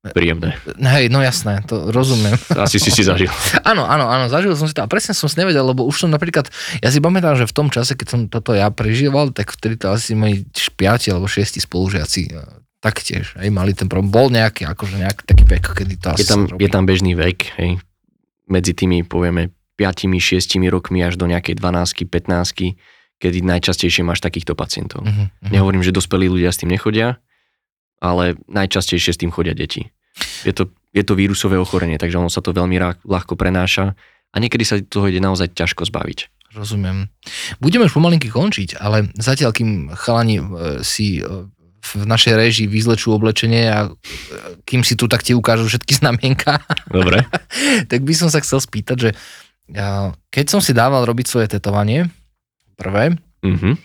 príjemné. 0.05 0.55
Hej, 0.77 1.09
no 1.09 1.19
jasné, 1.19 1.65
to 1.65 1.89
rozumiem. 1.89 2.37
Asi 2.65 2.77
si 2.77 2.93
si 2.93 3.01
zažil. 3.01 3.31
Áno, 3.65 3.83
áno, 3.83 4.07
áno, 4.07 4.29
zažil 4.29 4.53
som 4.53 4.69
si 4.69 4.75
to 4.77 4.85
a 4.85 4.89
presne 4.89 5.17
som 5.17 5.27
si 5.27 5.37
nevedel, 5.41 5.65
lebo 5.65 5.83
už 5.83 6.05
som 6.05 6.09
napríklad, 6.13 6.49
ja 6.79 6.89
si 6.93 7.01
pamätám, 7.01 7.35
že 7.35 7.49
v 7.49 7.55
tom 7.55 7.67
čase, 7.73 7.97
keď 7.97 8.07
som 8.07 8.19
toto 8.29 8.53
ja 8.53 8.69
prežíval, 8.69 9.33
tak 9.33 9.51
vtedy 9.57 9.81
to 9.81 9.91
asi 9.91 10.13
moji 10.13 10.45
piati 10.77 11.09
alebo 11.09 11.25
šiesti 11.25 11.59
spolužiaci 11.59 12.21
e, 12.29 12.41
taktiež, 12.79 13.35
hej, 13.41 13.49
mali 13.49 13.73
ten 13.73 13.89
problém. 13.89 14.13
Bol 14.13 14.29
nejaký, 14.29 14.69
akože 14.69 14.95
nejaký 15.01 15.21
taký 15.25 15.43
vek, 15.49 15.65
kedy 15.73 15.93
to 15.97 16.07
asi 16.13 16.21
Je 16.23 16.25
tam, 16.29 16.41
je 16.45 16.69
tam 16.69 16.83
bežný 16.85 17.17
vek, 17.17 17.57
hej, 17.57 17.81
medzi 18.47 18.71
tými, 18.77 19.03
povieme, 19.03 19.51
5-6 19.77 20.57
rokmi 20.73 21.05
až 21.05 21.21
do 21.21 21.29
nejakej 21.29 21.61
12-15, 21.61 22.81
kedy 23.17 23.37
najčastejšie 23.45 24.01
máš 24.05 24.21
takýchto 24.21 24.57
pacientov. 24.57 25.05
Mhm, 25.05 25.41
mhm. 25.41 25.51
Nehovorím, 25.53 25.81
že 25.85 25.93
dospelí 25.93 26.29
ľudia 26.29 26.53
s 26.53 26.61
tým 26.61 26.73
nechodia, 26.73 27.21
ale 27.97 28.37
najčastejšie 28.47 29.11
s 29.13 29.21
tým 29.21 29.31
chodia 29.31 29.53
deti. 29.53 29.89
Je 30.43 30.53
to, 30.53 30.69
je 30.91 31.03
to 31.03 31.13
vírusové 31.13 31.57
ochorenie, 31.57 31.97
takže 31.97 32.17
ono 32.17 32.29
sa 32.29 32.41
to 32.41 32.51
veľmi 32.51 32.77
rá- 32.77 32.97
ľahko 33.01 33.37
prenáša 33.37 33.93
a 34.29 34.35
niekedy 34.37 34.63
sa 34.65 34.77
toho 34.81 35.07
ide 35.07 35.21
naozaj 35.21 35.53
ťažko 35.53 35.85
zbaviť. 35.85 36.29
Rozumiem. 36.53 37.11
Budeme 37.61 37.85
už 37.85 37.93
pomalinky 37.93 38.33
končiť, 38.33 38.79
ale 38.79 39.13
zatiaľ, 39.13 39.53
kým 39.53 39.69
chalani 39.93 40.37
e, 40.37 40.43
si 40.81 41.19
e, 41.19 41.23
v 41.77 42.03
našej 42.03 42.33
režii 42.33 42.65
vyzlečú 42.65 43.13
oblečenie 43.13 43.69
a 43.69 43.79
e, 43.85 43.89
kým 44.65 44.81
si 44.81 44.97
tu 44.97 45.05
tak 45.05 45.21
ti 45.21 45.37
ukážu 45.37 45.69
všetky 45.69 45.93
znamienka, 45.93 46.57
Dobre. 46.89 47.29
tak 47.91 48.01
by 48.01 48.13
som 48.15 48.29
sa 48.29 48.41
chcel 48.41 48.57
spýtať, 48.57 48.97
že 48.97 49.09
keď 50.31 50.45
som 50.47 50.63
si 50.63 50.71
dával 50.71 51.03
robiť 51.03 51.25
svoje 51.27 51.47
tetovanie, 51.51 52.07
prvé, 52.73 53.17
Mhm. 53.45 53.77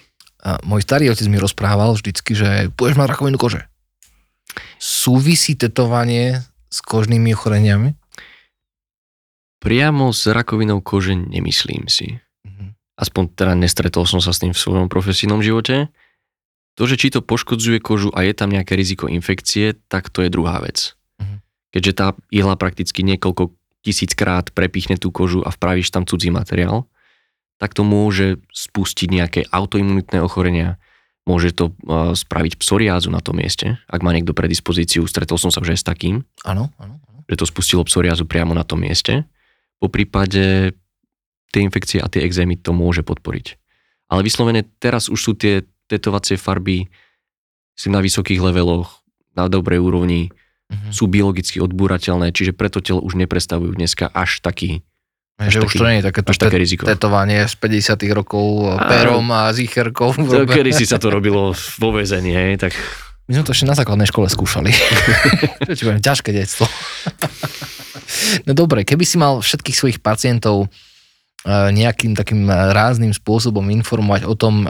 a 0.43 0.57
môj 0.65 0.81
starý 0.81 1.13
otec 1.13 1.29
mi 1.29 1.37
rozprával 1.37 1.93
vždycky, 1.93 2.33
že 2.33 2.49
budeš 2.73 2.97
mať 2.97 3.09
rakovinu 3.11 3.37
kože. 3.37 3.69
Súvisí 4.77 5.55
tetovanie 5.55 6.43
s 6.73 6.79
kožnými 6.81 7.37
ochoreniami? 7.37 7.95
Priamo 9.63 10.11
s 10.11 10.27
rakovinou 10.27 10.83
kože 10.83 11.15
nemyslím 11.15 11.87
si. 11.87 12.19
Mhm. 12.43 12.75
Aspoň 12.99 13.23
teda 13.39 13.55
nestretol 13.55 14.09
som 14.09 14.19
sa 14.19 14.35
s 14.35 14.43
tým 14.43 14.51
v 14.51 14.59
svojom 14.59 14.89
profesijnom 14.91 15.39
živote. 15.39 15.93
To, 16.81 16.89
že 16.89 16.97
či 16.97 17.13
to 17.13 17.21
poškodzuje 17.21 17.79
kožu 17.85 18.09
a 18.17 18.25
je 18.25 18.33
tam 18.33 18.49
nejaké 18.49 18.73
riziko 18.75 19.05
infekcie, 19.07 19.77
tak 19.93 20.09
to 20.09 20.25
je 20.25 20.33
druhá 20.33 20.59
vec. 20.59 20.99
Mhm. 21.23 21.37
Keďže 21.71 21.93
tá 21.95 22.07
ihla 22.35 22.59
prakticky 22.59 23.07
niekoľko 23.07 23.55
tisíckrát 23.83 24.51
prepichne 24.55 24.99
tú 24.99 25.11
kožu 25.11 25.43
a 25.43 25.51
vpravíš 25.51 25.91
tam 25.91 26.07
cudzí 26.07 26.31
materiál, 26.31 26.87
tak 27.63 27.79
to 27.79 27.87
môže 27.87 28.43
spustiť 28.51 29.09
nejaké 29.11 29.41
autoimunitné 29.47 30.19
ochorenia, 30.19 30.82
môže 31.23 31.55
to 31.55 31.71
spraviť 32.13 32.59
psoriázu 32.59 33.09
na 33.09 33.23
tom 33.23 33.39
mieste, 33.39 33.79
ak 33.87 34.03
má 34.03 34.11
niekto 34.11 34.35
predispozíciu, 34.35 35.07
stretol 35.07 35.39
som 35.39 35.55
sa 35.55 35.63
už 35.63 35.75
aj 35.75 35.79
s 35.79 35.87
takým, 35.87 36.27
Áno, 36.43 36.75
áno. 36.77 36.99
že 37.31 37.39
to 37.39 37.47
spustilo 37.47 37.87
psoriázu 37.87 38.27
priamo 38.27 38.53
na 38.53 38.67
tom 38.67 38.83
mieste. 38.83 39.23
Po 39.79 39.87
prípade 39.87 40.75
tie 41.53 41.61
infekcie 41.63 42.03
a 42.03 42.11
tie 42.11 42.27
exémy 42.27 42.59
to 42.59 42.75
môže 42.75 43.07
podporiť. 43.07 43.55
Ale 44.11 44.27
vyslovene 44.27 44.67
teraz 44.83 45.07
už 45.07 45.21
sú 45.21 45.33
tie 45.35 45.63
tetovacie 45.87 46.35
farby 46.37 46.89
si 47.73 47.89
na 47.89 48.03
vysokých 48.03 48.43
leveloch, 48.43 49.01
na 49.33 49.49
dobrej 49.49 49.81
úrovni, 49.81 50.29
Mhm. 50.73 50.89
sú 50.89 51.05
biologicky 51.05 51.61
odbúrateľné, 51.61 52.33
čiže 52.33 52.57
preto 52.57 52.81
telo 52.81 53.05
už 53.05 53.13
neprestavujú 53.21 53.77
dneska 53.77 54.09
až 54.09 54.41
taký, 54.41 54.81
Že 55.39 55.43
až 55.43 55.55
už 55.59 55.63
taký- 55.67 55.79
to 55.79 55.87
nie 55.87 55.97
je 55.97 56.05
takéto 56.05 56.31
také 56.31 56.57
riziko. 56.57 56.83
tetovanie 56.85 57.39
z 57.45 57.55
50 57.57 58.13
rokov 58.13 58.47
Áno. 58.69 58.85
perom 58.85 59.27
a 59.29 59.51
zicherkou. 59.51 60.13
To, 60.13 60.45
kedy 60.45 60.71
si 60.71 60.85
sa 60.85 60.97
to 60.97 61.09
robilo 61.09 61.51
vo 61.55 61.89
väzení, 61.91 62.31
hej, 62.31 62.59
tak 62.59 62.73
My 63.23 63.39
sme 63.39 63.47
to 63.47 63.55
ešte 63.55 63.65
na 63.65 63.75
základnej 63.75 64.05
škole 64.05 64.27
skúšali. 64.27 64.71
Čo 65.67 65.73
ti 65.73 65.83
poviem, 65.83 66.03
ťažké 66.03 66.31
detstvo. 66.31 66.67
no 68.45 68.53
dobre, 68.53 68.83
keby 68.83 69.03
si 69.03 69.17
mal 69.17 69.39
všetkých 69.39 69.77
svojich 69.77 69.99
pacientov 69.99 70.69
nejakým 71.47 72.15
takým 72.15 72.47
rázným 72.47 73.11
spôsobom 73.11 73.67
informovať 73.73 74.31
o 74.31 74.35
tom, 74.39 74.63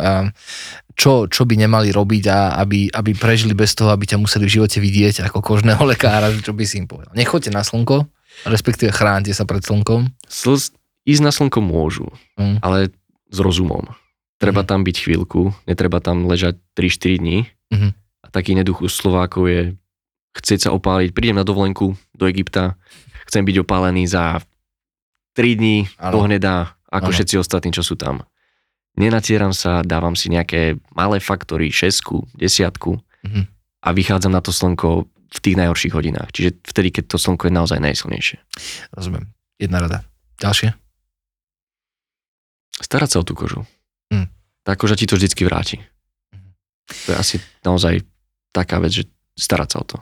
čo, 0.92 1.28
čo 1.28 1.42
by 1.44 1.54
nemali 1.58 1.92
robiť 1.92 2.24
a 2.28 2.56
aby, 2.58 2.88
aby 2.88 3.12
prežili 3.12 3.52
bez 3.52 3.76
toho, 3.76 3.92
aby 3.92 4.08
ťa 4.08 4.16
museli 4.16 4.48
v 4.48 4.54
živote 4.56 4.80
vidieť 4.80 5.28
ako 5.28 5.44
kožného 5.44 5.84
lekára, 5.92 6.32
čo 6.32 6.56
by 6.56 6.64
si 6.64 6.80
im 6.80 6.88
povedal. 6.88 7.12
Nechoďte 7.12 7.52
na 7.52 7.60
slnko, 7.60 8.08
respektíve 8.46 8.90
chránte 8.94 9.30
sa 9.34 9.46
pred 9.46 9.62
slnkom. 9.62 10.10
Slz, 10.26 10.74
ísť 11.08 11.22
na 11.22 11.32
slnko 11.34 11.60
môžu, 11.62 12.08
mm. 12.36 12.60
ale 12.62 12.92
s 13.32 13.38
rozumom. 13.38 13.92
Treba 14.38 14.66
mm. 14.66 14.68
tam 14.68 14.80
byť 14.82 14.96
chvíľku, 15.06 15.54
netreba 15.66 16.02
tam 16.02 16.26
ležať 16.26 16.58
3-4 16.74 17.22
dní. 17.22 17.38
Mm. 17.72 17.90
A 18.22 18.26
taký 18.30 18.54
neduch 18.54 18.82
u 18.82 18.88
Slovákov 18.88 19.48
je 19.48 19.62
chcieť 20.32 20.68
sa 20.68 20.70
opáliť, 20.72 21.12
prídem 21.12 21.36
na 21.36 21.44
dovolenku 21.44 21.92
do 22.16 22.24
Egypta, 22.24 22.80
chcem 23.28 23.44
byť 23.44 23.56
opálený 23.62 24.08
za 24.08 24.40
3 25.36 25.60
dní, 25.60 25.88
ano. 26.00 26.24
hnedá, 26.24 26.76
ako 26.88 27.08
ano. 27.10 27.14
všetci 27.14 27.34
ostatní, 27.36 27.70
čo 27.72 27.84
sú 27.84 27.96
tam 27.96 28.24
nenatieram 28.96 29.56
sa, 29.56 29.80
dávam 29.80 30.12
si 30.12 30.28
nejaké 30.28 30.76
malé 30.92 31.20
faktory, 31.20 31.72
šesku, 31.72 32.28
desiatku 32.36 33.00
mm-hmm. 33.00 33.44
a 33.84 33.88
vychádzam 33.92 34.32
na 34.32 34.44
to 34.44 34.52
slnko 34.52 35.08
v 35.32 35.38
tých 35.40 35.56
najhorších 35.56 35.96
hodinách. 35.96 36.28
Čiže 36.36 36.60
vtedy, 36.60 36.88
keď 36.92 37.04
to 37.12 37.16
slnko 37.16 37.48
je 37.48 37.54
naozaj 37.56 37.80
najsilnejšie. 37.80 38.38
Rozumiem. 38.92 39.32
Jedna 39.56 39.80
rada. 39.80 39.98
Ďalšie? 40.38 40.76
Starať 42.82 43.08
sa 43.16 43.20
o 43.20 43.26
tú 43.26 43.32
kožu. 43.32 43.64
Mm. 44.12 44.28
Tá 44.60 44.76
koža 44.76 44.98
ti 44.98 45.08
to 45.08 45.16
vždycky 45.16 45.48
vráti. 45.48 45.80
Mm. 46.34 46.52
To 47.08 47.08
je 47.14 47.16
asi 47.16 47.36
naozaj 47.64 48.04
taká 48.52 48.76
vec, 48.82 48.92
že 48.92 49.08
starať 49.38 49.68
sa 49.72 49.78
o 49.80 49.86
to. 49.88 49.96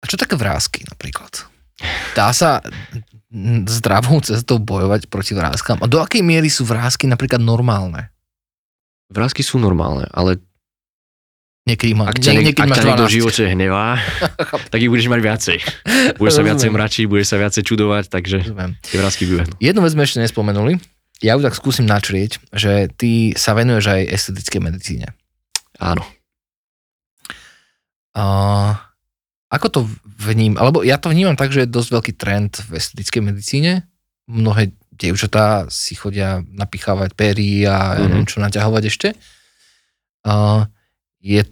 A 0.00 0.08
čo 0.08 0.16
také 0.20 0.36
vrázky 0.36 0.84
napríklad? 0.88 1.48
Dá 2.12 2.30
sa 2.32 2.64
zdravou 3.66 4.22
cestou 4.22 4.62
bojovať 4.62 5.10
proti 5.10 5.34
vrázkam? 5.34 5.82
A 5.82 5.90
do 5.90 5.98
akej 5.98 6.22
miery 6.22 6.46
sú 6.46 6.62
vrázky 6.62 7.10
napríklad 7.10 7.42
normálne? 7.42 8.14
Vrázky 9.10 9.42
sú 9.42 9.58
normálne, 9.58 10.06
ale 10.14 10.38
Niekedy 11.64 11.96
ma, 11.96 12.12
ak 12.12 12.20
ťa, 12.20 12.32
nie, 12.36 12.52
niekedy 12.52 12.60
ak 12.60 12.76
ťa 12.76 12.84
niekto 12.84 13.08
v 13.08 13.14
živote 13.16 13.42
hnevá, 13.48 13.96
tak 14.72 14.78
ich 14.84 14.92
budeš 14.92 15.08
mať 15.08 15.20
viacej. 15.24 15.58
Budeš 16.20 16.34
sa 16.36 16.44
viacej 16.44 16.68
mračiť, 16.68 17.04
budeš 17.08 17.26
sa 17.32 17.36
viacej 17.40 17.62
čudovať, 17.64 18.04
takže 18.12 18.36
Rozumiem. 18.44 18.76
tie 18.84 18.96
vrázky 19.00 19.24
vybehnú. 19.24 19.56
Jednu 19.64 19.80
vec 19.80 19.96
sme 19.96 20.04
ešte 20.04 20.20
nespomenuli. 20.20 20.76
Ja 21.24 21.40
ju 21.40 21.40
tak 21.40 21.56
skúsim 21.56 21.88
načrieť, 21.88 22.36
že 22.52 22.92
ty 22.92 23.32
sa 23.32 23.56
venuješ 23.56 23.96
aj 23.96 24.02
estetickej 24.12 24.60
medicíne. 24.60 25.16
Áno. 25.80 26.04
Uh, 28.12 28.76
ako 29.48 29.66
to 29.72 29.80
vním, 30.20 30.60
alebo 30.60 30.84
ja 30.84 31.00
to 31.00 31.08
vnímam 31.08 31.32
tak, 31.32 31.48
že 31.48 31.64
je 31.64 31.72
dosť 31.72 31.88
veľký 31.96 32.12
trend 32.20 32.52
v 32.68 32.76
estetickej 32.76 33.22
medicíne. 33.24 33.88
Mnohé 34.28 34.76
dievčatá 34.92 35.64
si 35.72 35.96
chodia 35.96 36.44
napichávať 36.44 37.16
pery 37.16 37.64
a 37.64 37.96
mm-hmm. 37.96 38.04
neviem 38.04 38.26
čo 38.28 38.44
naťahovať 38.44 38.82
ešte. 38.84 39.08
Uh, 40.28 40.68
je, 41.24 41.42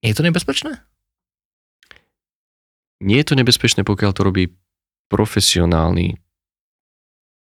je 0.00 0.14
to 0.16 0.24
nebezpečné? 0.24 0.80
Nie 3.04 3.20
je 3.20 3.28
to 3.28 3.36
nebezpečné, 3.36 3.84
pokiaľ 3.84 4.10
to 4.16 4.24
robí 4.24 4.44
profesionálny 5.12 6.16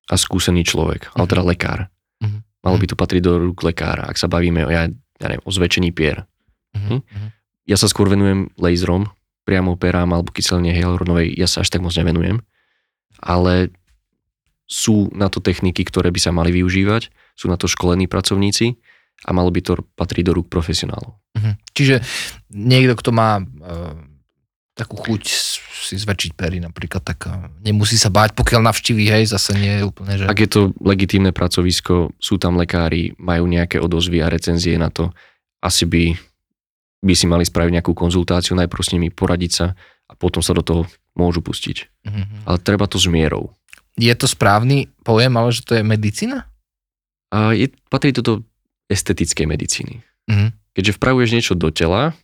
a 0.08 0.16
skúsený 0.16 0.64
človek, 0.64 1.12
mm-hmm. 1.12 1.18
ale 1.20 1.28
teda 1.28 1.44
lekár. 1.44 1.80
Mm-hmm. 2.24 2.42
Malo 2.64 2.78
by 2.80 2.88
to 2.88 2.96
patriť 2.96 3.22
do 3.24 3.34
rúk 3.52 3.60
lekára, 3.68 4.08
ak 4.08 4.16
sa 4.16 4.32
bavíme 4.32 4.64
o, 4.64 4.72
ja, 4.72 4.88
ja 5.20 5.28
neviem, 5.28 5.44
o 5.44 5.52
zväčšení 5.52 5.92
pier. 5.92 6.24
Hm? 6.76 7.02
Ja 7.68 7.76
sa 7.76 7.90
skôr 7.90 8.08
venujem 8.08 8.54
laserom, 8.56 9.10
priamo 9.44 9.76
operám 9.76 10.14
alebo 10.14 10.32
kyseline 10.32 10.72
hyaluronovej 10.76 11.36
ja 11.36 11.48
sa 11.50 11.64
až 11.66 11.74
tak 11.74 11.84
moc 11.84 11.96
nevenujem. 11.96 12.44
Ale 13.18 13.74
sú 14.68 15.10
na 15.16 15.32
to 15.32 15.40
techniky, 15.40 15.88
ktoré 15.88 16.12
by 16.12 16.20
sa 16.20 16.36
mali 16.36 16.52
využívať, 16.54 17.10
sú 17.40 17.48
na 17.48 17.56
to 17.56 17.72
školení 17.72 18.06
pracovníci 18.06 18.78
a 19.26 19.30
malo 19.34 19.50
by 19.50 19.62
to 19.66 19.74
patriť 19.98 20.24
do 20.30 20.36
rúk 20.38 20.48
profesionálov. 20.52 21.18
Mhm. 21.38 21.52
Čiže 21.74 21.96
niekto, 22.54 22.94
kto 22.98 23.10
má 23.14 23.42
e, 23.42 23.44
takú 24.78 24.98
chuť 24.98 25.22
si 25.78 25.96
zväčšiť 25.98 26.32
pery 26.38 26.58
napríklad, 26.62 27.02
tak 27.02 27.26
e, 27.26 27.34
nemusí 27.66 27.98
sa 27.98 28.14
báť, 28.14 28.38
pokiaľ 28.38 28.62
navštíví, 28.70 29.10
hej, 29.10 29.34
zase 29.34 29.58
nie 29.58 29.82
je 29.82 29.84
úplne, 29.86 30.14
že... 30.18 30.26
Ak 30.30 30.38
je 30.38 30.50
to 30.50 30.62
legitímne 30.82 31.34
pracovisko, 31.34 32.14
sú 32.18 32.36
tam 32.38 32.58
lekári, 32.62 33.18
majú 33.18 33.50
nejaké 33.50 33.82
odozvy 33.82 34.22
a 34.22 34.30
recenzie 34.30 34.78
na 34.78 34.94
to, 34.94 35.10
asi 35.62 35.90
by 35.90 36.04
by 37.02 37.14
si 37.14 37.30
mali 37.30 37.46
spraviť 37.46 37.78
nejakú 37.78 37.94
konzultáciu, 37.94 38.58
najprv 38.58 38.82
s 38.82 38.94
nimi 38.94 39.08
poradiť 39.14 39.52
sa 39.54 39.68
a 40.10 40.14
potom 40.18 40.42
sa 40.42 40.58
do 40.58 40.66
toho 40.66 40.82
môžu 41.14 41.46
pustiť. 41.46 41.78
Mm-hmm. 42.06 42.40
Ale 42.50 42.58
treba 42.62 42.90
to 42.90 42.98
s 42.98 43.06
mierou. 43.06 43.54
Je 43.98 44.14
to 44.14 44.30
správny 44.30 44.90
pojem, 45.02 45.34
ale 45.38 45.50
že 45.54 45.66
to 45.66 45.78
je 45.78 45.84
medicína? 45.86 46.46
A 47.34 47.54
je, 47.54 47.74
patrí 47.90 48.14
to 48.14 48.22
do 48.22 48.34
estetickej 48.88 49.46
medicíny. 49.48 50.04
Mm-hmm. 50.28 50.50
Keďže 50.76 50.96
vpravuješ 51.00 51.30
niečo 51.36 51.54
do 51.56 51.72
tela, 51.72 52.16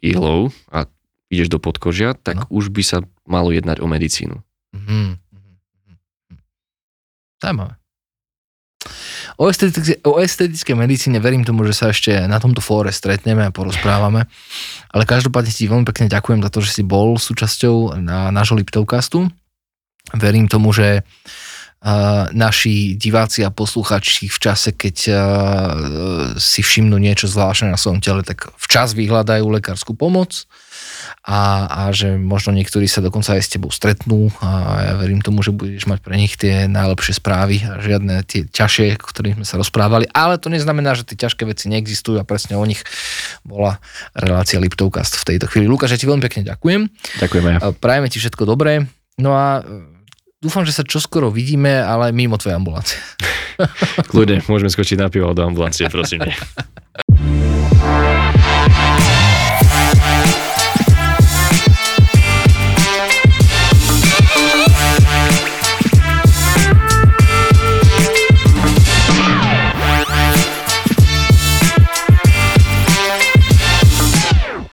ihlou 0.00 0.54
a 0.72 0.86
ideš 1.28 1.52
do 1.52 1.58
podkožia, 1.60 2.16
tak 2.16 2.44
no. 2.44 2.48
už 2.48 2.72
by 2.72 2.82
sa 2.84 2.98
malo 3.28 3.52
jednať 3.52 3.84
o 3.84 3.86
medicínu. 3.88 4.36
Mm-hmm. 4.76 5.06
O, 9.38 9.46
estetické, 9.46 10.02
o 10.02 10.18
estetickej 10.18 10.74
medicíne 10.74 11.22
verím 11.22 11.46
tomu, 11.46 11.62
že 11.62 11.76
sa 11.76 11.94
ešte 11.94 12.10
na 12.26 12.42
tomto 12.42 12.58
fóre 12.58 12.90
stretneme 12.90 13.46
a 13.46 13.54
porozprávame. 13.54 14.26
Ale 14.90 15.04
každopádne 15.06 15.52
ti 15.52 15.70
veľmi 15.70 15.86
pekne 15.86 16.10
ďakujem 16.10 16.42
za 16.42 16.50
to, 16.50 16.58
že 16.64 16.80
si 16.80 16.82
bol 16.82 17.14
súčasťou 17.20 18.00
na 18.02 18.34
nášho 18.34 18.58
Liptovkastu. 18.58 19.30
Verím 20.16 20.48
tomu, 20.48 20.72
že 20.72 21.04
uh, 21.04 21.47
naši 22.34 22.98
diváci 22.98 23.46
a 23.46 23.54
posluchači 23.54 24.26
v 24.26 24.38
čase, 24.42 24.74
keď 24.74 24.96
si 26.34 26.60
všimnú 26.60 26.98
niečo 26.98 27.30
zvláštne 27.30 27.70
na 27.70 27.78
svojom 27.78 28.02
tele, 28.02 28.26
tak 28.26 28.50
včas 28.58 28.98
vyhľadajú 28.98 29.46
lekárskú 29.46 29.94
pomoc 29.94 30.42
a, 31.22 31.70
a 31.70 31.82
že 31.94 32.18
možno 32.18 32.50
niektorí 32.50 32.90
sa 32.90 32.98
dokonca 32.98 33.38
aj 33.38 33.42
s 33.46 33.52
tebou 33.54 33.70
stretnú 33.70 34.26
a 34.42 34.48
ja 34.90 34.94
verím 34.98 35.22
tomu, 35.22 35.46
že 35.46 35.54
budeš 35.54 35.86
mať 35.86 36.02
pre 36.02 36.18
nich 36.18 36.34
tie 36.34 36.66
najlepšie 36.66 37.14
správy 37.22 37.62
a 37.62 37.78
žiadne 37.78 38.26
tie 38.26 38.50
ťažšie, 38.50 38.98
o 38.98 39.06
ktorých 39.06 39.36
sme 39.38 39.46
sa 39.46 39.60
rozprávali, 39.60 40.10
ale 40.10 40.40
to 40.42 40.50
neznamená, 40.50 40.98
že 40.98 41.06
tie 41.06 41.14
ťažké 41.14 41.46
veci 41.46 41.70
neexistujú 41.70 42.18
a 42.18 42.26
presne 42.26 42.58
o 42.58 42.64
nich 42.66 42.82
bola 43.46 43.78
relácia 44.18 44.58
Liptovcast 44.58 45.14
v 45.22 45.26
tejto 45.34 45.46
chvíli. 45.46 45.70
Lukáš, 45.70 45.94
ja 45.94 46.00
ti 46.00 46.10
veľmi 46.10 46.24
pekne 46.26 46.42
ďakujem. 46.42 46.90
Ďakujeme. 47.22 47.50
Prajeme 47.78 48.08
ti 48.10 48.18
všetko 48.18 48.42
dobré. 48.48 48.82
No 49.18 49.34
a 49.34 49.62
dúfam, 50.38 50.62
že 50.62 50.74
sa 50.74 50.86
čoskoro 50.86 51.30
vidíme, 51.30 51.82
ale 51.82 52.14
mimo 52.14 52.38
tvojej 52.38 52.58
ambulancie. 52.58 52.98
Kľudne, 54.10 54.42
môžeme 54.46 54.70
skočiť 54.70 54.96
na 54.98 55.10
pivo 55.10 55.34
do 55.34 55.42
ambulancie, 55.42 55.90
prosím. 55.90 56.22